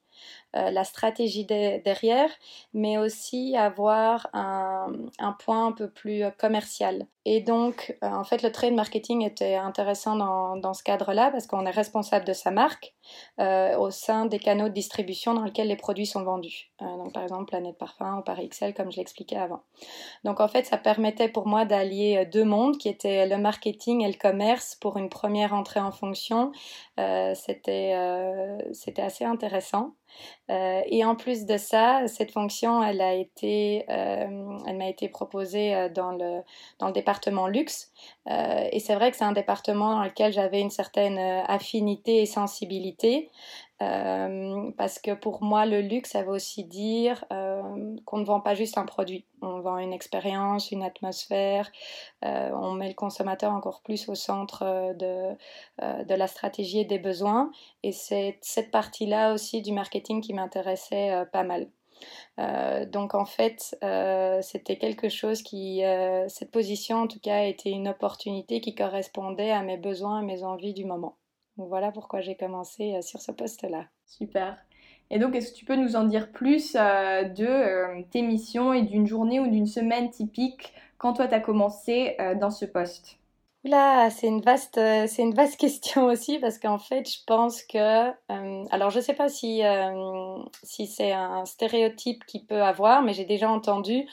euh, 0.56 0.70
la 0.72 0.82
stratégie 0.82 1.44
derrière, 1.44 2.28
mais 2.74 2.98
aussi 2.98 3.56
avoir 3.56 4.28
un, 4.32 4.90
point 5.38 5.66
un 5.66 5.72
peu 5.72 5.88
plus 5.88 6.24
euh, 6.24 6.30
commercial. 6.30 7.06
Et 7.26 7.40
donc, 7.40 7.96
euh, 8.02 8.08
en 8.08 8.24
fait, 8.24 8.42
le 8.42 8.50
trade 8.50 8.72
marketing 8.72 9.22
était 9.24 9.54
intéressant 9.54 10.16
dans, 10.16 10.74
ce 10.74 10.82
cadre-là 10.82 11.30
parce 11.30 11.46
qu'on 11.46 11.66
est 11.66 11.70
responsable 11.70 12.24
de 12.24 12.32
sa 12.32 12.50
marque 12.50 12.94
au 13.38 13.90
sein 13.90 14.26
des 14.26 14.38
canaux 14.38 14.68
de 14.68 14.74
distribution 14.74 15.34
dans 15.34 15.44
lesquels 15.44 15.68
les 15.68 15.76
produits 15.76 16.06
sont 16.06 16.22
vendus. 16.22 16.70
donc, 16.80 17.12
par 17.12 17.22
exemple, 17.22 17.46
Planète 17.46 17.76
Parfum 17.76 18.18
ou 18.18 18.22
Paris 18.22 18.44
Excel, 18.44 18.72
comme 18.74 18.90
je 18.92 18.98
l'expliquais 18.98 19.36
avant. 19.36 19.62
Donc, 20.24 20.40
en 20.40 20.48
fait, 20.48 20.64
ça 20.64 20.76
permettait 20.76 21.28
pour 21.28 21.46
moi 21.46 21.64
d'allier 21.64 22.26
deux 22.26 22.44
mondes 22.44 22.78
qui 22.78 22.88
étaient 22.88 23.26
le 23.26 23.36
marketing 23.36 24.02
et 24.02 24.08
le 24.08 24.18
commerce 24.18 24.76
pour 24.76 24.96
une 24.96 25.08
première 25.08 25.52
entrée 25.54 25.80
en 25.80 25.92
fonction. 25.92 26.52
C'était 26.96 27.92
assez 28.98 29.24
intéressant. 29.24 29.94
Euh, 30.50 30.80
et 30.86 31.04
en 31.04 31.14
plus 31.14 31.46
de 31.46 31.56
ça, 31.56 32.06
cette 32.06 32.32
fonction, 32.32 32.82
elle 32.82 33.00
a 33.00 33.14
été, 33.14 33.84
euh, 33.88 34.26
m'a 34.26 34.88
été 34.88 35.08
proposée 35.08 35.74
euh, 35.74 35.88
dans 35.88 36.12
le, 36.12 36.40
dans 36.78 36.88
le 36.88 36.92
département 36.92 37.09
luxe. 37.48 37.92
et 38.26 38.80
c'est 38.80 38.94
vrai 38.94 39.10
que 39.10 39.16
c'est 39.16 39.24
un 39.24 39.32
département 39.32 39.96
dans 39.96 40.04
lequel 40.04 40.32
j'avais 40.32 40.60
une 40.60 40.70
certaine 40.70 41.18
affinité 41.18 42.22
et 42.22 42.26
sensibilité. 42.26 43.30
Euh, 43.82 44.70
parce 44.76 44.98
que 44.98 45.12
pour 45.12 45.42
moi, 45.42 45.64
le 45.64 45.80
luxe, 45.80 46.10
ça 46.10 46.22
veut 46.22 46.32
aussi 46.32 46.64
dire 46.64 47.24
euh, 47.32 47.96
qu'on 48.04 48.18
ne 48.18 48.24
vend 48.24 48.40
pas 48.40 48.54
juste 48.54 48.76
un 48.76 48.84
produit. 48.84 49.24
On 49.40 49.60
vend 49.60 49.78
une 49.78 49.94
expérience, 49.94 50.70
une 50.70 50.82
atmosphère. 50.82 51.70
Euh, 52.24 52.50
on 52.52 52.72
met 52.72 52.88
le 52.88 52.94
consommateur 52.94 53.52
encore 53.52 53.80
plus 53.82 54.08
au 54.08 54.14
centre 54.14 54.94
de, 54.94 55.34
de 55.80 56.14
la 56.14 56.26
stratégie 56.26 56.80
et 56.80 56.84
des 56.84 56.98
besoins. 56.98 57.50
Et 57.82 57.92
c'est 57.92 58.38
cette 58.42 58.70
partie-là 58.70 59.32
aussi 59.32 59.62
du 59.62 59.72
marketing 59.72 60.20
qui 60.20 60.34
m'intéressait 60.34 61.24
pas 61.32 61.44
mal. 61.44 61.68
Donc 62.38 63.14
en 63.14 63.24
fait, 63.24 63.76
c'était 64.42 64.76
quelque 64.76 65.08
chose 65.08 65.42
qui, 65.42 65.82
cette 66.28 66.50
position 66.50 66.98
en 66.98 67.06
tout 67.06 67.20
cas, 67.20 67.44
était 67.44 67.70
une 67.70 67.88
opportunité 67.88 68.60
qui 68.60 68.74
correspondait 68.74 69.50
à 69.50 69.62
mes 69.62 69.76
besoins 69.76 70.22
et 70.22 70.24
mes 70.24 70.42
envies 70.42 70.74
du 70.74 70.84
moment 70.84 71.16
voilà 71.68 71.92
pourquoi 71.92 72.20
j'ai 72.20 72.36
commencé 72.36 72.94
euh, 72.94 73.02
sur 73.02 73.20
ce 73.20 73.32
poste-là. 73.32 73.86
Super. 74.06 74.56
Et 75.10 75.18
donc, 75.18 75.34
est-ce 75.34 75.52
que 75.52 75.58
tu 75.58 75.64
peux 75.64 75.76
nous 75.76 75.96
en 75.96 76.04
dire 76.04 76.30
plus 76.30 76.76
euh, 76.76 77.24
de 77.24 77.46
euh, 77.46 78.02
tes 78.10 78.22
missions 78.22 78.72
et 78.72 78.82
d'une 78.82 79.06
journée 79.06 79.40
ou 79.40 79.48
d'une 79.48 79.66
semaine 79.66 80.10
typique 80.10 80.72
quand 80.98 81.14
toi 81.14 81.26
tu 81.26 81.34
as 81.34 81.40
commencé 81.40 82.16
dans 82.38 82.50
ce 82.50 82.66
poste? 82.66 83.19
Là, 83.64 84.08
c'est 84.10 84.26
une 84.26 84.40
vaste, 84.40 84.74
c'est 84.76 85.22
une 85.22 85.34
vaste 85.34 85.56
question 85.60 86.06
aussi 86.06 86.38
parce 86.38 86.58
qu'en 86.58 86.78
fait, 86.78 87.08
je 87.08 87.18
pense 87.26 87.62
que, 87.62 88.10
alors 88.72 88.90
je 88.90 88.98
ne 88.98 89.02
sais 89.02 89.14
pas 89.14 89.28
si 89.28 89.62
si 90.62 90.86
c'est 90.86 91.12
un 91.12 91.44
stéréotype 91.44 92.24
qui 92.26 92.44
peut 92.44 92.62
avoir, 92.62 93.02
mais 93.02 93.12
j'ai 93.12 93.24
déjà 93.26 93.50
entendu. 93.50 94.06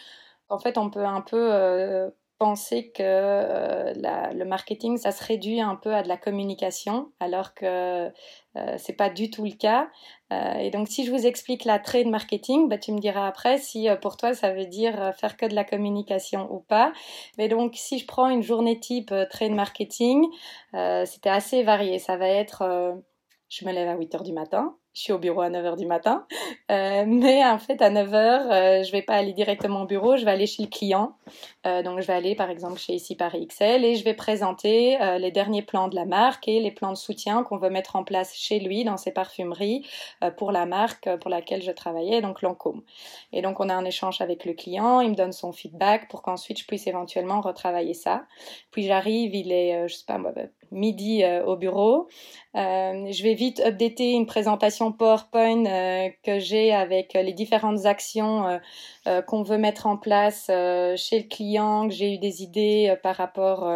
En 0.49 0.59
fait, 0.59 0.77
on 0.77 0.89
peut 0.89 1.05
un 1.05 1.21
peu 1.21 2.11
penser 2.37 2.91
que 2.91 3.01
euh, 3.03 3.93
le 4.33 4.45
marketing, 4.45 4.97
ça 4.97 5.11
se 5.11 5.23
réduit 5.23 5.61
un 5.61 5.75
peu 5.75 5.93
à 5.93 6.03
de 6.03 6.07
la 6.07 6.17
communication, 6.17 7.11
alors 7.19 7.53
que 7.53 8.11
euh, 8.55 8.75
c'est 8.77 8.93
pas 8.93 9.09
du 9.09 9.29
tout 9.29 9.45
le 9.45 9.51
cas. 9.51 9.89
Euh, 10.31 10.53
et 10.55 10.69
donc, 10.69 10.87
si 10.87 11.05
je 11.05 11.11
vous 11.11 11.25
explique 11.25 11.65
la 11.65 11.79
trade 11.79 12.07
marketing, 12.07 12.69
bah, 12.69 12.77
tu 12.77 12.91
me 12.91 12.99
diras 12.99 13.27
après 13.27 13.57
si 13.57 13.87
pour 14.01 14.17
toi 14.17 14.33
ça 14.33 14.51
veut 14.51 14.65
dire 14.65 15.13
faire 15.19 15.37
que 15.37 15.45
de 15.45 15.55
la 15.55 15.63
communication 15.63 16.51
ou 16.53 16.59
pas. 16.59 16.93
Mais 17.37 17.47
donc, 17.47 17.75
si 17.75 17.99
je 17.99 18.05
prends 18.05 18.29
une 18.29 18.43
journée 18.43 18.79
type 18.79 19.13
trade 19.29 19.53
marketing, 19.53 20.25
c'était 21.05 21.29
assez 21.29 21.63
varié. 21.63 21.99
Ça 21.99 22.17
va 22.17 22.27
être 22.27 23.03
je 23.49 23.65
me 23.65 23.71
lève 23.71 23.87
à 23.87 23.95
8 23.95 24.15
heures 24.15 24.23
du 24.23 24.33
matin, 24.33 24.75
je 24.97 25.03
suis 25.03 25.13
au 25.13 25.19
bureau 25.19 25.41
à 25.41 25.49
9h 25.51 25.77
du 25.77 25.85
matin. 25.85 26.25
Euh, 26.71 27.03
mais 27.07 27.45
en 27.45 27.59
fait, 27.59 27.83
à 27.83 27.91
9h, 27.91 28.15
euh, 28.15 28.83
je 28.83 28.91
vais 28.91 29.03
pas 29.03 29.13
aller 29.13 29.31
directement 29.31 29.83
au 29.83 29.85
bureau, 29.85 30.17
je 30.17 30.25
vais 30.25 30.31
aller 30.31 30.47
chez 30.47 30.63
le 30.63 30.69
client. 30.69 31.15
Euh, 31.67 31.83
donc, 31.83 32.01
je 32.01 32.07
vais 32.07 32.13
aller, 32.13 32.33
par 32.33 32.49
exemple, 32.49 32.79
chez 32.79 32.93
ici 32.93 33.15
Paris 33.15 33.45
XL 33.45 33.85
et 33.85 33.93
je 33.93 34.03
vais 34.03 34.15
présenter 34.15 34.99
euh, 34.99 35.19
les 35.19 35.29
derniers 35.29 35.61
plans 35.61 35.87
de 35.87 35.95
la 35.95 36.05
marque 36.05 36.47
et 36.47 36.59
les 36.59 36.71
plans 36.71 36.89
de 36.89 36.97
soutien 36.97 37.43
qu'on 37.43 37.57
veut 37.57 37.69
mettre 37.69 37.95
en 37.95 38.03
place 38.03 38.33
chez 38.35 38.59
lui 38.59 38.83
dans 38.85 38.97
ses 38.97 39.11
parfumeries 39.11 39.85
pour 40.35 40.51
la 40.51 40.65
marque 40.65 41.15
pour 41.17 41.29
laquelle 41.29 41.61
je 41.61 41.71
travaillais, 41.71 42.21
donc 42.21 42.41
Lancôme. 42.41 42.81
Et 43.33 43.43
donc, 43.43 43.59
on 43.59 43.69
a 43.69 43.75
un 43.75 43.85
échange 43.85 44.19
avec 44.21 44.45
le 44.45 44.53
client, 44.53 44.99
il 45.01 45.11
me 45.11 45.15
donne 45.15 45.31
son 45.31 45.51
feedback 45.51 46.09
pour 46.09 46.23
qu'ensuite 46.23 46.59
je 46.59 46.65
puisse 46.65 46.87
éventuellement 46.87 47.41
retravailler 47.41 47.93
ça. 47.93 48.23
Puis 48.71 48.83
j'arrive, 48.87 49.35
il 49.35 49.51
est, 49.51 49.87
je 49.87 49.93
sais 49.93 50.05
pas, 50.07 50.17
midi 50.71 51.23
au 51.45 51.55
bureau. 51.55 52.07
je 52.53 53.23
vais 53.23 53.33
vite 53.33 53.61
updater 53.65 54.11
une 54.11 54.25
présentation 54.25 54.91
PowerPoint 54.91 55.65
euh, 55.65 56.09
que 56.23 56.39
j'ai 56.39 56.73
avec 56.73 57.13
les 57.13 57.33
différentes 57.33 57.85
actions 57.85 58.47
euh, 58.47 58.57
euh, 59.07 59.21
qu'on 59.21 59.43
veut 59.43 59.57
mettre 59.57 59.87
en 59.87 59.97
place 59.97 60.45
chez 60.47 61.19
le 61.19 61.27
client, 61.27 61.87
que 61.87 61.93
j'ai 61.93 62.15
eu 62.15 62.17
des 62.17 62.43
idées 62.43 62.95
par 63.03 63.15
rapport 63.15 63.69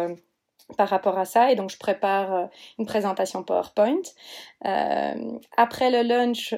par 0.78 0.88
rapport 0.88 1.18
à 1.18 1.26
ça 1.26 1.52
et 1.52 1.54
donc 1.54 1.70
je 1.70 1.76
prépare 1.76 2.48
une 2.78 2.86
présentation 2.86 3.42
PowerPoint. 3.42 4.02
après 4.62 5.90
le 5.90 6.02
lunch, 6.02 6.54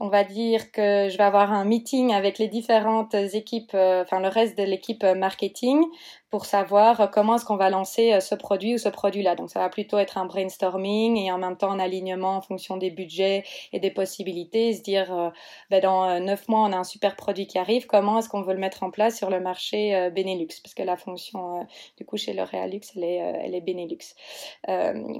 on 0.00 0.08
va 0.08 0.24
dire 0.24 0.72
que 0.72 1.08
je 1.08 1.16
vais 1.16 1.24
avoir 1.24 1.52
un 1.52 1.64
meeting 1.64 2.12
avec 2.12 2.38
les 2.38 2.48
différentes 2.48 3.14
équipes, 3.14 3.74
enfin 3.74 4.20
le 4.20 4.28
reste 4.28 4.58
de 4.58 4.64
l'équipe 4.64 5.04
marketing 5.04 5.82
pour 6.32 6.46
savoir 6.46 7.10
comment 7.10 7.34
est-ce 7.34 7.44
qu'on 7.44 7.58
va 7.58 7.68
lancer 7.68 8.14
euh, 8.14 8.20
ce 8.20 8.34
produit 8.34 8.74
ou 8.74 8.78
ce 8.78 8.88
produit-là. 8.88 9.34
Donc 9.34 9.50
ça 9.50 9.60
va 9.60 9.68
plutôt 9.68 9.98
être 9.98 10.16
un 10.16 10.24
brainstorming 10.24 11.18
et 11.18 11.30
en 11.30 11.36
même 11.36 11.58
temps 11.58 11.70
un 11.70 11.78
alignement 11.78 12.36
en 12.38 12.40
fonction 12.40 12.78
des 12.78 12.90
budgets 12.90 13.44
et 13.74 13.80
des 13.80 13.90
possibilités, 13.90 14.72
se 14.72 14.80
dire 14.80 15.14
euh, 15.14 15.28
ben 15.68 15.82
dans 15.82 16.08
euh, 16.08 16.20
neuf 16.20 16.48
mois 16.48 16.60
on 16.60 16.72
a 16.72 16.78
un 16.78 16.84
super 16.84 17.16
produit 17.16 17.46
qui 17.46 17.58
arrive, 17.58 17.86
comment 17.86 18.18
est-ce 18.18 18.30
qu'on 18.30 18.40
veut 18.40 18.54
le 18.54 18.60
mettre 18.60 18.82
en 18.82 18.90
place 18.90 19.18
sur 19.18 19.28
le 19.28 19.40
marché 19.40 20.10
Benelux? 20.10 20.48
Parce 20.62 20.72
que 20.72 20.82
la 20.82 20.96
fonction 20.96 21.66
du 21.98 22.06
coup 22.06 22.16
chez 22.16 22.32
L'Oréal 22.32 22.70
Luxe 22.70 22.92
elle 22.96 23.04
est, 23.04 23.16
elle 23.16 23.54
est 23.54 23.60
Benelux. 23.60 24.14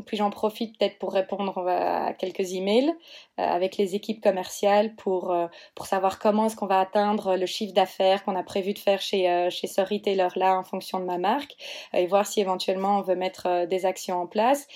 puis 0.06 0.16
j'en 0.16 0.30
profite 0.30 0.78
peut-être 0.78 0.98
pour 0.98 1.12
répondre 1.12 1.68
à 1.68 2.14
quelques 2.14 2.54
emails 2.54 2.90
avec 3.36 3.76
les 3.76 3.94
équipes 3.94 4.22
commerciales 4.22 4.94
pour, 4.94 5.36
pour 5.74 5.84
savoir 5.84 6.18
comment 6.18 6.46
est-ce 6.46 6.56
qu'on 6.56 6.66
va 6.66 6.80
atteindre 6.80 7.36
le 7.36 7.46
chiffre 7.46 7.74
d'affaires 7.74 8.24
qu'on 8.24 8.36
a 8.36 8.42
prévu 8.42 8.72
de 8.72 8.78
faire 8.78 9.02
chez, 9.02 9.50
chez 9.50 9.66
ce 9.66 9.82
retailer-là 9.82 10.56
en 10.58 10.62
fonction 10.62 11.01
ma 11.04 11.18
marque 11.18 11.56
euh, 11.94 11.98
et 11.98 12.06
voir 12.06 12.26
si 12.26 12.40
éventuellement 12.40 12.98
on 12.98 13.02
veut 13.02 13.16
mettre 13.16 13.46
euh, 13.46 13.66
des 13.66 13.86
actions 13.86 14.20
en 14.20 14.26
place. 14.26 14.66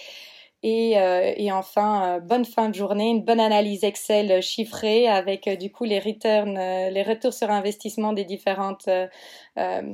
Et, 0.63 0.99
euh, 0.99 1.33
et, 1.37 1.53
enfin, 1.53 2.19
bonne 2.21 2.45
fin 2.45 2.69
de 2.71 2.75
journée, 2.75 3.11
une 3.11 3.23
bonne 3.23 3.41
analyse 3.41 3.85
Excel 3.85 4.43
chiffrée 4.43 5.07
avec 5.07 5.49
du 5.61 5.71
coup 5.71 5.85
les 5.85 6.01
returns, 6.01 6.59
les 6.59 7.03
retours 7.03 7.35
sur 7.35 7.51
investissement 7.51 8.13
des 8.13 8.25
différentes 8.25 8.89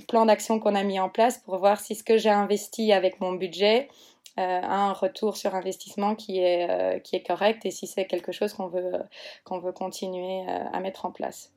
plans 0.09 0.25
d'action 0.25 0.61
qu'on 0.61 0.75
a 0.75 0.83
mis 0.85 0.99
en 1.01 1.11
place 1.11 1.39
pour 1.39 1.59
voir 1.59 1.81
si 1.81 1.95
ce 1.95 2.05
que 2.05 2.17
j'ai 2.17 2.31
investi 2.31 2.93
avec 2.93 3.21
mon 3.21 3.33
budget 3.33 3.89
a 4.37 4.87
un 4.87 4.93
retour 4.93 5.37
sur 5.37 5.55
investissement 5.55 6.15
qui 6.15 6.39
est, 6.39 7.03
qui 7.03 7.17
est 7.17 7.27
correct 7.27 7.67
et 7.67 7.71
si 7.71 7.87
c'est 7.87 8.07
quelque 8.07 8.33
chose 8.33 8.55
qu'on 8.55 8.69
veut, 8.69 9.03
qu'on 9.45 9.59
veut 9.59 9.73
continuer 9.73 10.47
à 10.49 10.79
mettre 10.81 11.05
en 11.05 11.11
place. 11.11 11.53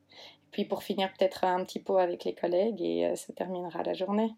Puis 0.51 0.63
pour 0.65 0.83
finir, 0.83 1.11
peut-être 1.17 1.43
un 1.43 1.63
petit 1.63 1.79
pot 1.79 1.97
avec 1.97 2.23
les 2.23 2.33
collègues 2.33 2.81
et 2.81 3.13
ça 3.15 3.33
terminera 3.33 3.83
la 3.83 3.93
journée. 3.93 4.35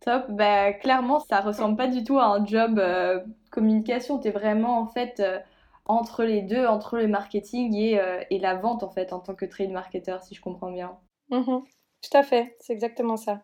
Top. 0.00 0.26
Bah, 0.30 0.72
clairement, 0.72 1.20
ça 1.20 1.40
ressemble 1.40 1.76
pas 1.76 1.88
du 1.88 2.04
tout 2.04 2.18
à 2.18 2.26
un 2.26 2.44
job 2.44 2.78
euh, 2.78 3.20
communication. 3.50 4.18
Tu 4.18 4.28
es 4.28 4.30
vraiment 4.30 4.78
en 4.78 4.86
fait 4.86 5.18
euh, 5.20 5.40
entre 5.86 6.24
les 6.24 6.42
deux, 6.42 6.66
entre 6.66 6.98
le 6.98 7.08
marketing 7.08 7.74
et, 7.74 7.98
euh, 7.98 8.22
et, 8.30 8.38
la 8.38 8.54
vente 8.54 8.82
en 8.82 8.90
fait 8.90 9.12
en 9.12 9.18
tant 9.18 9.34
que 9.34 9.44
trade 9.44 9.70
marketer, 9.70 10.16
si 10.22 10.34
je 10.34 10.40
comprends 10.40 10.70
bien. 10.70 10.96
Mm-hmm. 11.30 11.62
Tout 11.64 12.16
à 12.16 12.22
fait, 12.22 12.56
c'est 12.60 12.72
exactement 12.72 13.16
ça. 13.16 13.42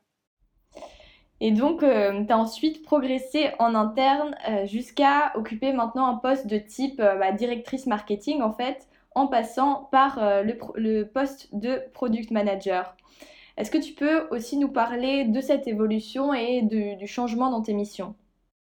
Et 1.40 1.50
donc, 1.50 1.80
tu 1.80 1.87
as 2.32 2.38
ensuite 2.38 2.84
progressé 2.84 3.50
en 3.58 3.75
interne 3.75 4.37
jusqu'à 4.66 5.32
occuper 5.34 5.73
maintenant 5.73 6.06
un 6.06 6.14
poste 6.14 6.46
de 6.46 6.58
type 6.58 6.99
bah, 6.99 7.32
directrice 7.32 7.87
marketing 7.87 8.40
en 8.40 8.52
fait, 8.52 8.88
en 9.16 9.26
passant 9.26 9.88
par 9.90 10.20
le, 10.44 10.56
le 10.76 11.02
poste 11.02 11.49
de 11.52 11.82
product 11.92 12.30
manager. 12.30 12.96
Est-ce 13.56 13.70
que 13.70 13.78
tu 13.78 13.92
peux 13.92 14.28
aussi 14.30 14.56
nous 14.56 14.70
parler 14.70 15.25
de 15.25 15.40
cette 15.40 15.66
évolution 15.68 16.34
et 16.34 16.62
du 16.62 17.06
changement 17.06 17.50
dans 17.50 17.62
tes 17.62 17.75
missions? 17.75 18.14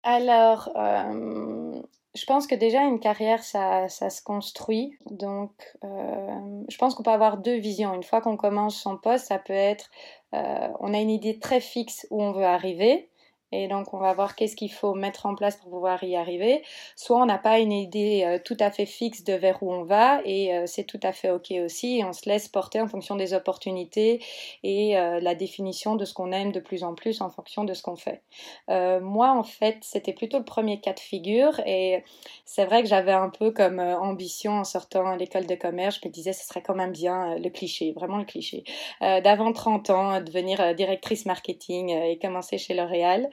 Alors, 0.02 0.70
euh, 0.76 1.82
je 2.14 2.25
pense 2.25 2.47
que 2.47 2.54
déjà 2.54 2.82
une 2.85 3.00
carrière, 3.00 3.42
ça, 3.42 3.88
se 3.88 4.23
construit. 4.23 4.97
Donc, 5.11 5.52
euh, 5.85 6.62
je 6.68 6.78
pense 6.78 6.94
qu'on 6.94 7.02
peut 7.02 7.11
avoir 7.11 7.38
deux 7.38 7.56
visions. 7.56 7.94
Une 7.94 8.02
fois 8.02 8.20
qu'on 8.20 8.37
commence 8.37 8.80
son 8.80 8.97
poste, 8.97 9.26
ça 9.26 9.38
peut 9.38 9.52
être, 9.52 9.90
euh, 10.35 10.68
on 10.80 10.94
a 10.94 10.99
une 10.99 11.11
idée 11.11 11.38
très 11.38 11.61
fixe 11.61 12.06
où 12.11 12.23
on 12.23 12.32
veut 12.32 12.44
arriver. 12.44 13.11
Et 13.50 13.67
donc, 13.67 13.95
on 13.95 13.99
va 13.99 14.12
voir 14.12 14.37
qu'est-ce 14.37 14.57
qu'il 14.57 14.71
faut 14.71 14.95
mettre 14.95 15.25
en 15.25 15.35
place 15.35 15.57
pour 15.57 15.71
pouvoir 15.71 16.05
y 16.05 16.17
arriver. 16.17 16.62
Soit 16.97 17.23
on 17.23 17.26
n'a 17.26 17.38
pas 17.38 17.59
une 17.59 17.73
idée 17.73 18.25
euh, 18.25 18.38
tout 18.45 18.57
à 18.61 18.71
fait 18.71 18.85
fixe 18.85 19.25
de 19.25 19.33
vers 19.33 19.62
où 19.62 19.73
on 19.73 19.85
va 19.85 20.21
et 20.25 20.55
euh, 20.55 20.64
c'est 20.67 20.85
tout 20.85 21.00
à 21.02 21.12
fait 21.12 21.31
OK 21.31 21.50
aussi. 21.64 22.02
On 22.05 22.12
se 22.12 22.28
laisse 22.28 22.49
porter 22.49 22.81
en 22.81 22.88
fonction 22.88 23.17
des 23.17 23.33
opportunités 23.33 24.23
et 24.62 24.99
euh, 24.99 25.21
la 25.21 25.35
définition 25.35 25.97
de 25.97 26.05
ce 26.05 26.12
qu'on 26.12 26.31
aime 26.33 26.52
de 26.52 26.61
plus 26.61 26.85
en 26.85 26.95
plus 26.95 27.23
en 27.23 27.31
fonction 27.31 27.64
de 27.64 27.73
ce 27.73 27.83
qu'on 27.83 27.97
fait. 27.97 28.23
moi, 28.69 29.31
en 29.33 29.43
fait, 29.43 29.78
c'était 29.83 30.12
plutôt 30.12 30.38
le 30.38 30.45
premier 30.45 30.81
cas 30.81 30.93
de 30.93 31.00
figure 31.00 31.61
et 31.67 32.05
c'est 32.45 32.64
vrai 32.64 32.83
que 32.83 32.88
j'avais 32.88 33.12
un 33.12 33.31
peu 33.31 33.50
comme 33.50 33.78
ambition 33.78 34.52
en 34.52 34.64
sortant 34.64 35.07
à 35.07 35.17
l'école 35.17 35.47
de 35.47 35.55
commerce, 35.55 36.00
je 36.02 36.09
me 36.09 36.12
disais 36.12 36.33
ce 36.33 36.47
serait 36.47 36.62
quand 36.62 36.75
même 36.75 36.93
bien 36.93 37.38
le 37.38 37.49
cliché, 37.50 37.93
vraiment 37.93 38.19
le 38.19 38.25
cliché, 38.25 38.64
d'avant 39.00 39.52
30 39.52 39.90
ans, 39.90 40.21
devenir 40.21 40.75
directrice 40.75 41.26
marketing 41.26 41.90
et 41.90 42.19
commencer 42.19 42.59
chez 42.59 42.75
L'Oréal. 42.75 43.31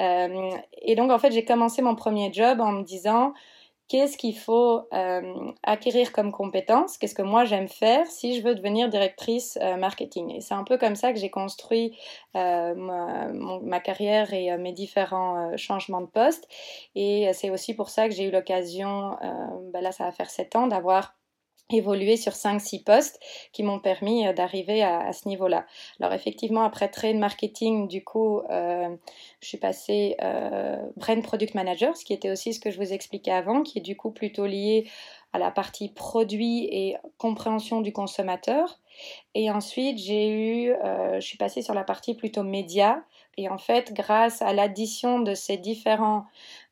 Euh, 0.00 0.50
et 0.82 0.94
donc, 0.94 1.10
en 1.10 1.18
fait, 1.18 1.32
j'ai 1.32 1.44
commencé 1.44 1.82
mon 1.82 1.94
premier 1.94 2.32
job 2.32 2.60
en 2.60 2.72
me 2.72 2.82
disant, 2.82 3.32
qu'est-ce 3.88 4.16
qu'il 4.16 4.36
faut 4.36 4.82
euh, 4.92 5.52
acquérir 5.62 6.12
comme 6.12 6.32
compétence, 6.32 6.98
qu'est-ce 6.98 7.14
que 7.14 7.22
moi 7.22 7.44
j'aime 7.44 7.68
faire 7.68 8.04
si 8.06 8.36
je 8.36 8.42
veux 8.42 8.56
devenir 8.56 8.88
directrice 8.88 9.58
euh, 9.62 9.76
marketing? 9.76 10.34
Et 10.34 10.40
c'est 10.40 10.54
un 10.54 10.64
peu 10.64 10.76
comme 10.76 10.96
ça 10.96 11.12
que 11.12 11.18
j'ai 11.18 11.30
construit 11.30 11.96
ma, 12.34 13.80
carrière 13.80 14.32
et 14.34 14.56
mes 14.58 14.72
différents 14.72 15.56
changements 15.56 16.00
de 16.00 16.06
poste. 16.06 16.48
Et 16.96 17.30
c'est 17.32 17.50
aussi 17.50 17.74
pour 17.74 17.90
ça 17.90 18.08
que 18.08 18.14
j'ai 18.14 18.24
eu 18.24 18.30
l'occasion, 18.30 19.16
ben 19.72 19.80
là 19.80 19.92
ça 19.92 20.04
va 20.04 20.12
faire 20.12 20.30
sept 20.30 20.56
ans, 20.56 20.66
d'avoir 20.66 21.14
évolué 21.70 22.16
sur 22.16 22.32
5-6 22.32 22.84
postes 22.84 23.20
qui 23.52 23.62
m'ont 23.62 23.80
permis 23.80 24.26
euh, 24.26 24.32
d'arriver 24.32 24.82
à, 24.82 25.12
ce 25.12 25.28
niveau-là. 25.28 25.66
Alors 26.00 26.12
effectivement, 26.12 26.62
après 26.62 26.88
trade 26.88 27.16
marketing, 27.16 27.88
du 27.88 28.04
coup, 28.04 28.40
euh, 28.50 28.94
je 29.40 29.48
suis 29.48 29.58
passée 29.58 30.16
euh, 30.22 30.76
brand 30.96 31.22
product 31.22 31.54
manager, 31.54 31.96
ce 31.96 32.04
qui 32.04 32.12
était 32.12 32.30
aussi 32.30 32.54
ce 32.54 32.60
que 32.60 32.70
je 32.70 32.78
vous 32.78 32.92
expliquais 32.92 33.32
avant, 33.32 33.62
qui 33.62 33.78
est 33.78 33.82
du 33.82 33.96
coup 33.96 34.10
plutôt 34.10 34.46
lié 34.46 34.88
à 35.32 35.38
la 35.38 35.50
partie 35.50 35.88
produit 35.88 36.64
et 36.70 36.96
compréhension 37.18 37.80
du 37.80 37.92
consommateur. 37.92 38.78
Et 39.34 39.50
ensuite, 39.50 39.98
j'ai 39.98 40.30
eu, 40.30 40.72
je 41.14 41.20
suis 41.20 41.36
passée 41.36 41.60
sur 41.60 41.74
la 41.74 41.84
partie 41.84 42.14
plutôt 42.14 42.42
média. 42.42 43.04
Et 43.36 43.50
en 43.50 43.58
fait, 43.58 43.92
grâce 43.92 44.40
à 44.40 44.54
l'addition 44.54 45.20
de 45.20 45.34
ces 45.34 45.58
différents 45.58 46.24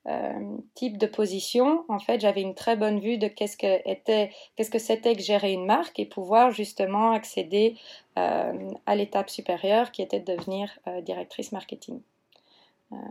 euh, 0.06 0.58
type 0.74 0.98
de 0.98 1.06
position, 1.06 1.84
en 1.88 1.98
fait, 1.98 2.20
j'avais 2.20 2.42
une 2.42 2.54
très 2.54 2.76
bonne 2.76 3.00
vue 3.00 3.16
de 3.16 3.26
qu'est-ce 3.26 3.56
que 3.56 3.88
était, 3.88 4.30
qu'est-ce 4.54 4.70
que 4.70 4.78
c'était 4.78 5.14
que 5.14 5.22
gérer 5.22 5.52
une 5.52 5.64
marque 5.64 5.98
et 5.98 6.04
pouvoir 6.04 6.50
justement 6.50 7.12
accéder 7.12 7.76
euh, 8.18 8.70
à 8.84 8.96
l'étape 8.96 9.30
supérieure 9.30 9.92
qui 9.92 10.02
était 10.02 10.20
de 10.20 10.34
devenir 10.34 10.70
euh, 10.88 11.00
directrice 11.00 11.52
marketing. 11.52 12.00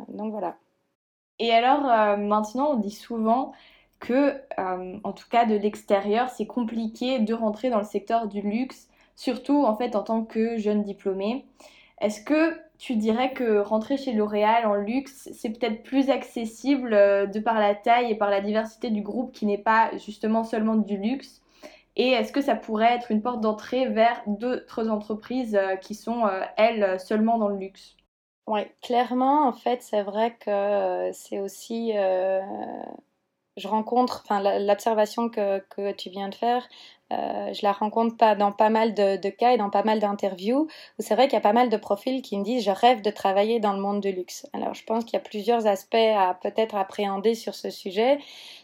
donc 0.07 0.31
voilà. 0.31 0.55
Et 1.39 1.51
alors 1.51 2.17
maintenant, 2.17 2.73
on 2.73 2.75
dit 2.75 2.91
souvent 2.91 3.53
que, 3.99 4.39
en 4.57 5.11
tout 5.13 5.27
cas 5.29 5.45
de 5.45 5.55
l'extérieur, 5.55 6.29
c'est 6.29 6.45
compliqué 6.45 7.19
de 7.19 7.33
rentrer 7.33 7.69
dans 7.69 7.79
le 7.79 7.85
secteur 7.85 8.27
du 8.27 8.41
luxe, 8.41 8.87
surtout 9.15 9.65
en 9.65 9.75
fait 9.75 9.95
en 9.95 10.03
tant 10.03 10.23
que 10.23 10.57
jeune 10.57 10.83
diplômé. 10.83 11.45
Est-ce 11.99 12.21
que 12.21 12.57
tu 12.77 12.95
dirais 12.95 13.33
que 13.33 13.59
rentrer 13.59 13.97
chez 13.97 14.13
L'Oréal 14.13 14.65
en 14.65 14.75
luxe, 14.75 15.29
c'est 15.33 15.49
peut-être 15.49 15.83
plus 15.83 16.09
accessible 16.09 16.93
euh, 16.93 17.25
de 17.25 17.39
par 17.39 17.59
la 17.59 17.75
taille 17.75 18.11
et 18.11 18.15
par 18.15 18.29
la 18.29 18.41
diversité 18.41 18.89
du 18.89 19.01
groupe 19.01 19.31
qui 19.31 19.45
n'est 19.45 19.57
pas 19.57 19.95
justement 19.97 20.43
seulement 20.43 20.75
du 20.75 20.97
luxe. 20.97 21.41
Et 21.95 22.09
est-ce 22.09 22.33
que 22.33 22.41
ça 22.41 22.55
pourrait 22.55 22.95
être 22.95 23.11
une 23.11 23.21
porte 23.21 23.41
d'entrée 23.41 23.87
vers 23.87 24.21
d'autres 24.25 24.89
entreprises 24.89 25.55
euh, 25.55 25.75
qui 25.75 25.95
sont, 25.95 26.25
euh, 26.25 26.41
elles, 26.57 26.99
seulement 26.99 27.37
dans 27.37 27.49
le 27.49 27.57
luxe? 27.57 27.95
Oui, 28.47 28.61
clairement, 28.81 29.47
en 29.47 29.53
fait, 29.53 29.81
c'est 29.81 30.03
vrai 30.03 30.35
que 30.35 31.11
c'est 31.13 31.39
aussi 31.39 31.93
je 33.57 33.67
rencontre, 33.67 34.23
enfin 34.25 34.59
l'observation 34.59 35.29
que, 35.29 35.59
que, 35.69 35.91
tu 35.91 36.09
viens 36.09 36.29
de 36.29 36.35
faire, 36.35 36.67
euh, 37.11 37.53
je 37.53 37.59
la 37.63 37.71
rencontre 37.71 38.17
pas 38.17 38.33
dans 38.33 38.51
pas 38.51 38.69
mal 38.69 38.93
de, 38.93 39.29
cas 39.29 39.51
et 39.51 39.57
dans 39.57 39.69
pas 39.69 39.83
mal 39.83 39.99
d'interviews 39.99 40.67
où 40.97 41.01
c'est 41.01 41.13
vrai 41.13 41.27
qu'il 41.27 41.33
y 41.33 41.37
a 41.37 41.41
pas 41.41 41.53
mal 41.53 41.69
de 41.69 41.77
profils 41.77 42.21
qui 42.21 42.37
me 42.37 42.43
disent 42.43 42.63
je 42.63 42.71
rêve 42.71 43.01
de 43.01 43.11
travailler 43.11 43.59
dans 43.59 43.73
le 43.73 43.79
monde 43.79 44.01
du 44.01 44.11
luxe. 44.11 44.47
Alors 44.53 44.73
je 44.73 44.83
pense 44.83 45.03
qu'il 45.05 45.13
y 45.13 45.17
a 45.17 45.19
plusieurs 45.19 45.67
aspects 45.67 45.95
à 45.95 46.33
peut-être 46.41 46.75
appréhender 46.75 47.35
sur 47.35 47.53
ce 47.53 47.69
sujet. 47.69 48.19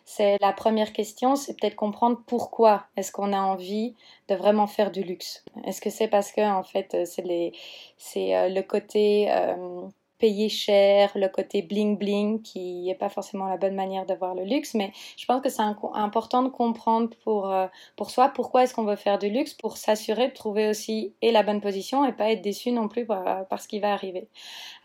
C'est 0.05 0.37
la 0.41 0.53
première 0.53 0.93
question, 0.93 1.35
c'est 1.35 1.59
peut-être 1.59 1.75
comprendre 1.75 2.19
pourquoi 2.25 2.85
est-ce 2.97 3.11
qu'on 3.11 3.33
a 3.33 3.39
envie 3.39 3.93
de 4.27 4.35
vraiment 4.35 4.65
faire 4.65 4.89
du 4.89 5.03
luxe. 5.03 5.43
Est-ce 5.65 5.81
que 5.81 5.91
c'est 5.91 6.07
parce 6.07 6.31
que 6.31 6.41
en 6.41 6.63
fait 6.63 7.05
c'est 7.05 7.25
les 7.25 7.51
c'est 7.97 8.35
euh, 8.35 8.49
le 8.49 8.63
côté 8.63 9.27
euh, 9.31 9.87
payer 10.19 10.49
cher, 10.49 11.11
le 11.15 11.27
côté 11.29 11.61
bling 11.61 11.97
bling 11.97 12.41
qui 12.41 12.83
n'est 12.83 12.95
pas 12.95 13.09
forcément 13.09 13.47
la 13.47 13.57
bonne 13.57 13.75
manière 13.75 14.05
de 14.05 14.13
voir 14.13 14.35
le 14.35 14.43
luxe, 14.43 14.73
mais 14.73 14.91
je 15.17 15.25
pense 15.25 15.41
que 15.41 15.49
c'est 15.49 15.61
important 15.61 16.43
de 16.43 16.49
comprendre 16.49 17.09
pour, 17.23 17.49
euh, 17.49 17.67
pour 17.95 18.11
soi 18.11 18.29
pourquoi 18.29 18.63
est-ce 18.63 18.73
qu'on 18.73 18.83
veut 18.83 18.95
faire 18.95 19.17
du 19.17 19.29
luxe 19.29 19.53
pour 19.53 19.77
s'assurer 19.77 20.27
de 20.27 20.33
trouver 20.33 20.69
aussi 20.69 21.13
et 21.21 21.31
la 21.31 21.43
bonne 21.43 21.61
position 21.61 22.05
et 22.05 22.11
pas 22.11 22.31
être 22.31 22.41
déçu 22.41 22.71
non 22.71 22.87
plus 22.87 23.05
par, 23.05 23.47
ce 23.59 23.67
qui 23.67 23.79
va 23.79 23.93
arriver. 23.93 24.27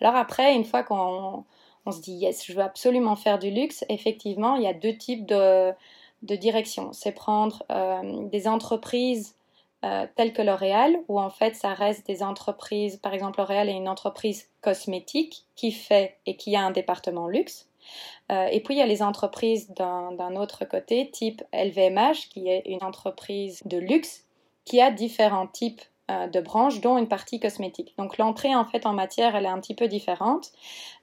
Alors 0.01 0.17
après, 0.17 0.55
une 0.55 0.65
fois 0.65 0.83
qu'on 0.83 1.45
on 1.87 1.91
se 1.91 2.01
dit 2.01 2.15
yes, 2.15 2.47
je 2.47 2.53
veux 2.55 2.63
absolument 2.63 3.17
faire 3.17 3.39
du 3.39 3.51
luxe, 3.51 3.85
effectivement, 3.89 4.57
il 4.57 4.63
y 4.63 4.67
a 4.67 4.73
deux 4.73 4.97
types 4.97 5.27
de, 5.27 5.73
de 6.23 6.37
directions. 6.37 6.93
C'est 6.93 7.13
prendre 7.13 7.63
euh, 7.71 8.27
des 8.29 8.49
entreprises 8.49 9.37
euh, 9.85 10.07
telles 10.17 10.33
que 10.33 10.41
L'Oréal, 10.41 10.97
où 11.09 11.21
en 11.21 11.29
fait 11.29 11.57
ça 11.57 11.75
reste 11.75 12.07
des 12.07 12.23
entreprises, 12.23 12.97
par 12.97 13.13
exemple 13.13 13.39
L'Oréal 13.39 13.69
est 13.69 13.75
une 13.75 13.89
entreprise 13.89 14.49
cosmétique 14.63 15.45
qui 15.57 15.73
fait 15.73 16.17
et 16.25 16.37
qui 16.37 16.57
a 16.57 16.63
un 16.63 16.71
département 16.71 17.29
luxe. 17.29 17.69
Euh, 18.33 18.47
et 18.47 18.61
puis 18.61 18.75
il 18.75 18.79
y 18.79 18.83
a 18.83 18.87
les 18.87 19.03
entreprises 19.03 19.71
d'un 19.73 20.37
autre 20.37 20.65
côté, 20.65 21.11
type 21.11 21.43
LVMH, 21.53 22.31
qui 22.31 22.49
est 22.49 22.63
une 22.65 22.83
entreprise 22.83 23.61
de 23.67 23.77
luxe, 23.77 24.25
qui 24.65 24.81
a 24.81 24.91
différents 24.91 25.49
types 25.49 25.83
euh, 26.11 26.29
de 26.29 26.41
branches, 26.41 26.81
dont 26.81 26.97
une 26.97 27.09
partie 27.09 27.39
cosmétique. 27.39 27.93
Donc 27.99 28.17
l'entrée 28.17 28.55
en 28.55 28.65
fait 28.65 28.87
en 28.87 28.95
matière, 28.95 29.37
elle 29.37 29.45
est 29.45 29.49
un 29.49 29.61
petit 29.61 29.75
peu 29.75 29.89
différente. 29.89 30.53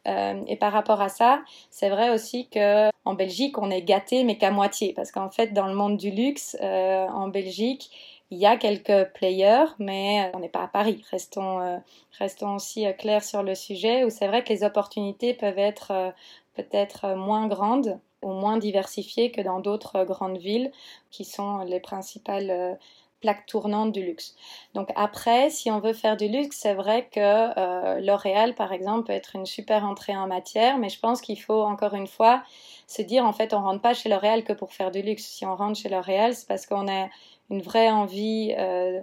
et 0.07 0.55
par 0.55 0.73
rapport 0.73 1.01
à 1.01 1.09
ça, 1.09 1.43
c'est 1.69 1.89
vrai 1.89 2.09
aussi 2.09 2.49
que 2.49 2.89
en 3.05 3.13
Belgique, 3.13 3.59
on 3.59 3.69
est 3.69 3.83
gâté, 3.83 4.23
mais 4.23 4.39
qu'à 4.39 4.49
moitié, 4.49 4.93
parce 4.95 5.11
qu'en 5.11 5.29
fait, 5.29 5.53
dans 5.53 5.67
le 5.67 5.75
monde 5.75 5.97
du 5.97 6.09
luxe, 6.09 6.57
en 6.59 7.27
Belgique, 7.27 7.91
il 8.31 8.37
y 8.37 8.45
a 8.45 8.55
quelques 8.55 9.11
players, 9.13 9.65
mais 9.77 10.23
euh, 10.25 10.31
on 10.33 10.39
n'est 10.39 10.49
pas 10.49 10.63
à 10.63 10.67
Paris. 10.67 11.03
Restons, 11.11 11.59
euh, 11.59 11.77
restons 12.17 12.55
aussi 12.55 12.87
euh, 12.87 12.93
clairs 12.93 13.23
sur 13.23 13.43
le 13.43 13.55
sujet, 13.55 14.05
où 14.05 14.09
c'est 14.09 14.27
vrai 14.27 14.43
que 14.43 14.49
les 14.49 14.63
opportunités 14.63 15.33
peuvent 15.33 15.59
être 15.59 16.13
peut-être 16.55 17.15
moins 17.15 17.47
grandes 17.47 17.99
ou 18.21 18.31
moins 18.31 18.57
diversifiées 18.57 19.31
que 19.31 19.41
dans 19.41 19.59
d'autres 19.59 20.05
grandes 20.05 20.37
villes 20.37 20.71
qui 21.09 21.25
sont 21.25 21.59
les 21.59 21.79
principales 21.79 22.77
plaques 23.19 23.45
tournantes 23.45 23.91
du 23.91 24.03
luxe. 24.03 24.35
Donc 24.73 24.89
après, 24.95 25.49
si 25.49 25.71
on 25.71 25.79
veut 25.79 25.93
faire 25.93 26.17
du 26.17 26.27
luxe, 26.27 26.57
c'est 26.59 26.73
vrai 26.73 27.07
que 27.11 27.99
L'Oréal, 27.99 28.53
par 28.55 28.73
exemple, 28.73 29.07
peut 29.07 29.13
être 29.13 29.35
une 29.35 29.45
super 29.45 29.85
entrée 29.85 30.15
en 30.15 30.27
matière, 30.27 30.77
mais 30.77 30.89
je 30.89 30.99
pense 30.99 31.21
qu'il 31.21 31.39
faut 31.41 31.61
encore 31.61 31.93
une 31.93 32.07
fois 32.07 32.43
se 32.87 33.01
dire 33.01 33.23
en 33.25 33.33
fait 33.33 33.53
on 33.53 33.61
rentre 33.61 33.81
pas 33.81 33.93
chez 33.93 34.09
L'Oréal 34.09 34.43
que 34.43 34.53
pour 34.53 34.73
faire 34.73 34.91
du 34.91 35.01
luxe. 35.01 35.23
Si 35.23 35.45
on 35.45 35.55
rentre 35.55 35.79
chez 35.79 35.89
L'Oréal, 35.89 36.35
c'est 36.35 36.47
parce 36.47 36.65
qu'on 36.65 36.87
a 36.87 37.07
une 37.51 37.61
vraie 37.61 37.91
envie 37.91 38.55
euh, 38.57 39.01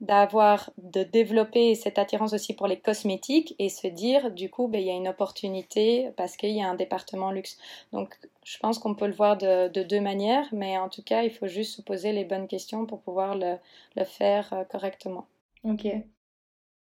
d'avoir, 0.00 0.70
de 0.78 1.02
développer 1.02 1.74
cette 1.74 1.98
attirance 1.98 2.32
aussi 2.32 2.54
pour 2.54 2.66
les 2.66 2.78
cosmétiques 2.78 3.54
et 3.58 3.68
se 3.68 3.86
dire, 3.86 4.30
du 4.30 4.48
coup, 4.48 4.68
ben, 4.68 4.80
il 4.80 4.86
y 4.86 4.90
a 4.90 4.94
une 4.94 5.08
opportunité 5.08 6.10
parce 6.16 6.36
qu'il 6.36 6.50
y 6.50 6.62
a 6.62 6.68
un 6.68 6.74
département 6.74 7.30
luxe. 7.30 7.58
Donc, 7.92 8.16
je 8.44 8.58
pense 8.58 8.78
qu'on 8.78 8.94
peut 8.94 9.06
le 9.06 9.12
voir 9.12 9.36
de, 9.36 9.82
deux 9.82 10.00
manières, 10.00 10.48
mais 10.52 10.78
en 10.78 10.88
tout 10.88 11.02
cas, 11.02 11.22
il 11.22 11.30
faut 11.30 11.48
juste 11.48 11.76
se 11.76 11.82
poser 11.82 12.12
les 12.12 12.24
bonnes 12.24 12.46
questions 12.46 12.86
pour 12.86 13.00
pouvoir 13.00 13.34
le, 13.34 13.56
le 13.96 14.04
faire 14.04 14.52
euh, 14.52 14.64
correctement. 14.64 15.26
Ok. 15.64 15.86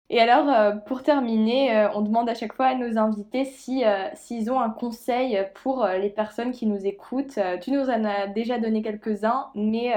Et 0.09 0.19
alors, 0.19 0.47
euh, 0.49 0.71
pour 0.73 1.01
terminer, 1.01 1.75
euh, 1.75 1.89
on 1.95 2.01
demande 2.01 2.29
à 2.29 2.35
chaque 2.35 2.53
fois 2.53 2.67
à 2.67 2.75
nos 2.75 2.97
invités 2.97 3.43
si, 3.43 3.83
euh, 3.83 4.07
s'ils 4.13 4.51
ont 4.51 4.59
un 4.59 4.69
conseil 4.69 5.43
pour 5.55 5.85
les 5.87 6.11
personnes 6.11 6.51
qui 6.51 6.67
nous 6.67 6.85
écoutent. 6.85 7.39
tu 7.61 7.71
nous 7.71 7.89
en 7.89 8.05
as 8.05 8.27
déjà 8.27 8.59
donné 8.59 8.83
quelques-uns, 8.83 9.49
mais 9.55 9.93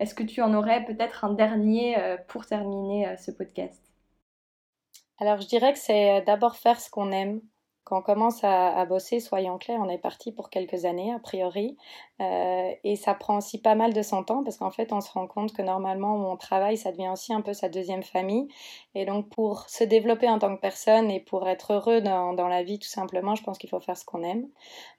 est-ce 0.00 0.14
que 0.14 0.24
tu 0.24 0.42
en 0.42 0.52
aurais 0.54 0.84
peut-être 0.84 1.24
un 1.24 1.32
dernier 1.32 1.96
pour 2.28 2.46
terminer 2.46 3.16
ce 3.18 3.30
podcast? 3.30 3.80
Alors, 5.20 5.40
je 5.40 5.46
dirais 5.46 5.72
que 5.72 5.78
c'est 5.78 6.22
d'abord 6.22 6.56
faire 6.56 6.80
ce 6.80 6.90
qu'on 6.90 7.12
aime 7.12 7.40
quand 7.84 7.98
on 7.98 8.02
commence 8.02 8.44
à, 8.44 8.84
bosser, 8.86 9.18
soyons 9.18 9.58
clairs, 9.58 9.80
on 9.80 9.88
est 9.88 9.98
parti 9.98 10.30
pour 10.30 10.50
quelques 10.50 10.84
années 10.84 11.12
a 11.12 11.18
priori. 11.18 11.76
Euh, 12.20 12.70
et 12.84 12.94
ça 12.94 13.14
prend 13.14 13.38
aussi 13.38 13.60
pas 13.60 13.74
mal 13.74 13.92
de 13.92 14.02
son 14.02 14.22
temps 14.22 14.44
parce 14.44 14.56
qu'en 14.56 14.70
fait, 14.70 14.92
on 14.92 15.00
se 15.00 15.10
rend 15.10 15.26
compte 15.26 15.52
que 15.52 15.62
normalement, 15.62 16.16
où 16.16 16.30
on 16.30 16.36
travaille, 16.36 16.76
ça 16.76 16.92
devient 16.92 17.10
aussi 17.12 17.32
un 17.34 17.40
peu 17.40 17.52
sa 17.52 17.68
deuxième 17.68 18.04
famille. 18.04 18.46
Et 18.94 19.04
donc, 19.04 19.28
pour 19.30 19.68
se 19.68 19.82
développer 19.82 20.28
en 20.28 20.38
tant 20.38 20.54
que 20.54 20.60
personne 20.60 21.10
et 21.10 21.20
pour 21.20 21.48
être 21.48 21.72
heureux 21.72 22.00
dans, 22.00 22.48
la 22.48 22.62
vie, 22.62 22.78
tout 22.78 22.88
simplement, 22.88 23.34
je 23.34 23.42
pense 23.42 23.58
qu'il 23.58 23.70
faut 23.70 23.80
faire 23.80 23.96
ce 23.96 24.04
qu'on 24.04 24.22
aime. 24.22 24.48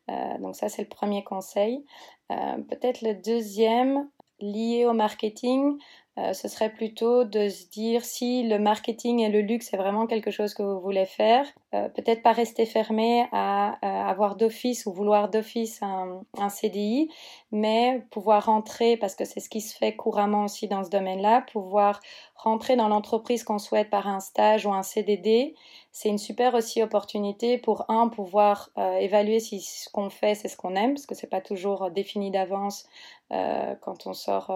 Euh, 0.09 0.37
donc, 0.39 0.55
ça, 0.55 0.67
c'est 0.67 0.81
le 0.81 0.89
premier 0.89 1.23
conseil. 1.23 1.85
Euh, 2.31 2.57
peut-être 2.69 3.01
le 3.01 3.13
deuxième, 3.13 4.09
lié 4.39 4.85
au 4.85 4.93
marketing, 4.93 5.77
euh, 6.19 6.33
ce 6.33 6.47
serait 6.47 6.69
plutôt 6.69 7.23
de 7.23 7.49
se 7.49 7.65
dire 7.69 8.05
si 8.05 8.43
le 8.43 8.59
marketing 8.59 9.19
et 9.21 9.29
le 9.29 9.41
luxe 9.41 9.73
est 9.73 9.77
vraiment 9.77 10.05
quelque 10.05 10.29
chose 10.29 10.53
que 10.53 10.61
vous 10.61 10.79
voulez 10.79 11.07
faire, 11.07 11.47
euh, 11.73 11.89
peut-être 11.89 12.21
pas 12.21 12.33
rester 12.33 12.67
fermé 12.67 13.25
à, 13.31 13.79
euh, 13.83 14.09
avoir 14.11 14.35
d'office 14.35 14.85
ou 14.85 14.93
vouloir 14.93 15.29
d'office 15.29 15.81
un, 15.81 16.21
CDI, 16.49 17.09
mais 17.51 18.05
pouvoir 18.11 18.45
rentrer, 18.45 18.95
parce 18.95 19.15
que 19.15 19.25
c'est 19.25 19.39
ce 19.39 19.49
qui 19.49 19.61
se 19.61 19.75
fait 19.75 19.95
couramment 19.95 20.43
aussi 20.43 20.67
dans 20.67 20.83
ce 20.83 20.91
domaine-là, 20.91 21.45
pouvoir 21.51 21.99
rentrer 22.35 22.75
dans 22.75 22.89
l'entreprise 22.89 23.43
qu'on 23.43 23.57
souhaite 23.57 23.89
par 23.89 24.07
un 24.07 24.19
stage 24.19 24.67
ou 24.67 24.73
un 24.73 24.83
CDD 24.83 25.55
c'est 25.95 26.09
une 26.09 26.17
super 26.17 26.55
aussi 26.55 26.81
opportunité 26.81 27.59
pour 27.59 27.85
un 27.89 28.09
pouvoir 28.09 28.71
évaluer 28.99 29.39
si 29.39 29.61
ce 29.61 29.87
qu'on 29.89 30.09
fait 30.09 30.33
c'est 30.33 30.47
ce 30.47 30.57
qu'on 30.57 30.75
aime 30.75 30.95
parce 30.95 31.05
que 31.05 31.13
c'est 31.13 31.27
pas 31.27 31.39
toujours 31.39 31.91
défini 31.91 32.31
d'avance 32.31 32.87
quand 33.29 34.07
on 34.07 34.13
sort 34.13 34.51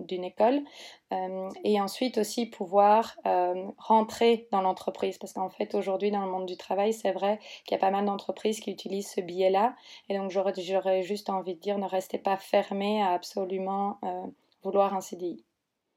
d'une 0.00 0.24
école 0.24 0.59
et 1.64 1.80
ensuite 1.80 2.18
aussi 2.18 2.46
pouvoir 2.46 3.16
rentrer 3.78 4.48
dans 4.52 4.62
l'entreprise 4.62 5.18
parce 5.18 5.32
qu'en 5.32 5.50
fait 5.50 5.74
aujourd'hui 5.74 6.10
dans 6.10 6.24
le 6.24 6.30
monde 6.30 6.46
du 6.46 6.56
travail 6.56 6.92
c'est 6.92 7.12
vrai 7.12 7.38
qu'il 7.64 7.72
y 7.72 7.74
a 7.74 7.80
pas 7.80 7.90
mal 7.90 8.04
d'entreprises 8.04 8.60
qui 8.60 8.70
utilisent 8.70 9.10
ce 9.10 9.20
biais 9.20 9.50
là 9.50 9.74
et 10.08 10.16
donc 10.16 10.30
j'aurais 10.30 11.02
juste 11.02 11.30
envie 11.30 11.54
de 11.54 11.60
dire 11.60 11.78
ne 11.78 11.86
restez 11.86 12.18
pas 12.18 12.36
fermé 12.36 13.02
à 13.02 13.10
absolument 13.10 13.98
vouloir 14.62 14.94
un 14.94 15.00
CDI. 15.00 15.44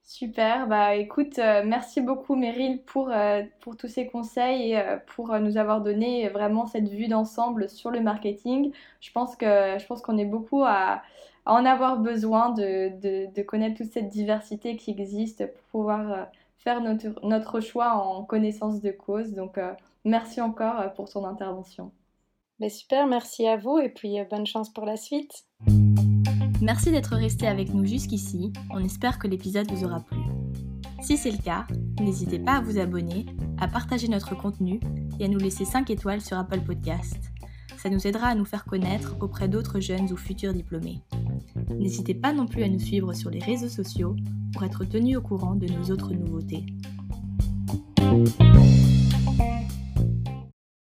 Super, 0.05 0.67
bah 0.67 0.95
écoute, 0.95 1.39
euh, 1.39 1.63
merci 1.65 2.01
beaucoup 2.01 2.35
Meryl 2.35 2.83
pour, 2.83 3.09
euh, 3.09 3.41
pour 3.61 3.77
tous 3.77 3.87
ces 3.87 4.05
conseils 4.05 4.71
et 4.71 4.77
euh, 4.77 4.97
pour 5.15 5.39
nous 5.39 5.55
avoir 5.55 5.81
donné 5.81 6.27
vraiment 6.27 6.67
cette 6.67 6.89
vue 6.89 7.07
d'ensemble 7.07 7.69
sur 7.69 7.89
le 7.89 8.01
marketing. 8.01 8.73
Je 8.99 9.11
pense 9.13 9.35
qu'on 9.37 10.17
est 10.17 10.25
beaucoup 10.25 10.63
à, 10.65 11.01
en 11.45 11.65
avoir 11.65 11.99
besoin 11.99 12.49
de, 12.49 12.89
de, 13.33 13.41
connaître 13.43 13.77
toute 13.77 13.91
cette 13.93 14.09
diversité 14.09 14.75
qui 14.75 14.91
existe 14.91 15.45
pour 15.47 15.63
pouvoir 15.71 16.27
faire 16.57 16.81
notre, 16.81 17.25
notre 17.25 17.61
choix 17.61 17.93
en 17.93 18.23
connaissance 18.23 18.81
de 18.81 18.91
cause. 18.91 19.33
Donc 19.33 19.57
merci 20.03 20.41
encore 20.41 20.93
pour 20.93 21.09
ton 21.09 21.25
intervention. 21.25 21.91
Mais 22.59 22.69
super, 22.69 23.07
merci 23.07 23.47
à 23.47 23.57
vous 23.57 23.79
et 23.79 23.89
puis 23.89 24.17
bonne 24.29 24.45
chance 24.45 24.69
pour 24.69 24.85
la 24.85 24.97
suite. 24.97 25.45
Merci 26.63 26.91
d'être 26.91 27.17
resté 27.17 27.45
avec 27.45 27.73
nous 27.73 27.86
jusqu'ici, 27.86 28.54
on 28.69 28.80
espère 28.80 29.19
que 29.19 29.28
l'épisode 29.28 29.69
vous 29.69 29.84
aura 29.84 29.99
plu. 29.99 30.19
Si 31.02 31.17
c'est 31.17 31.32
le 31.32 31.43
cas, 31.43 31.67
n'hésitez 31.99 32.39
pas 32.39 32.54
à 32.54 32.62
vous 32.62 32.80
abonner, 32.80 33.26
à 33.60 33.67
partager 33.67 34.08
notre 34.08 34.34
contenu 34.34 34.80
et 35.19 35.26
à 35.26 35.28
nous 35.28 35.39
laisser 35.39 35.65
5 35.65 35.89
étoiles 35.89 36.21
sur 36.21 36.38
Apple 36.38 36.62
Podcast. 36.62 37.19
Ça 37.76 37.89
nous 37.89 38.08
aidera 38.08 38.28
à 38.28 38.36
nous 38.36 38.45
faire 38.45 38.63
connaître 38.63 39.17
auprès 39.19 39.49
d'autres 39.49 39.82
jeunes 39.82 40.10
ou 40.13 40.15
futurs 40.15 40.54
diplômés. 40.54 41.02
N'hésitez 41.78 42.13
pas 42.13 42.32
non 42.32 42.45
plus 42.45 42.63
à 42.63 42.69
nous 42.69 42.80
suivre 42.80 43.12
sur 43.12 43.30
les 43.30 43.39
réseaux 43.39 43.67
sociaux 43.67 44.15
pour 44.54 44.63
être 44.63 44.86
tenu 44.86 45.17
au 45.17 45.21
courant 45.21 45.56
de 45.56 45.67
nos 45.67 45.91
autres 45.91 46.13
nouveautés. 46.13 46.65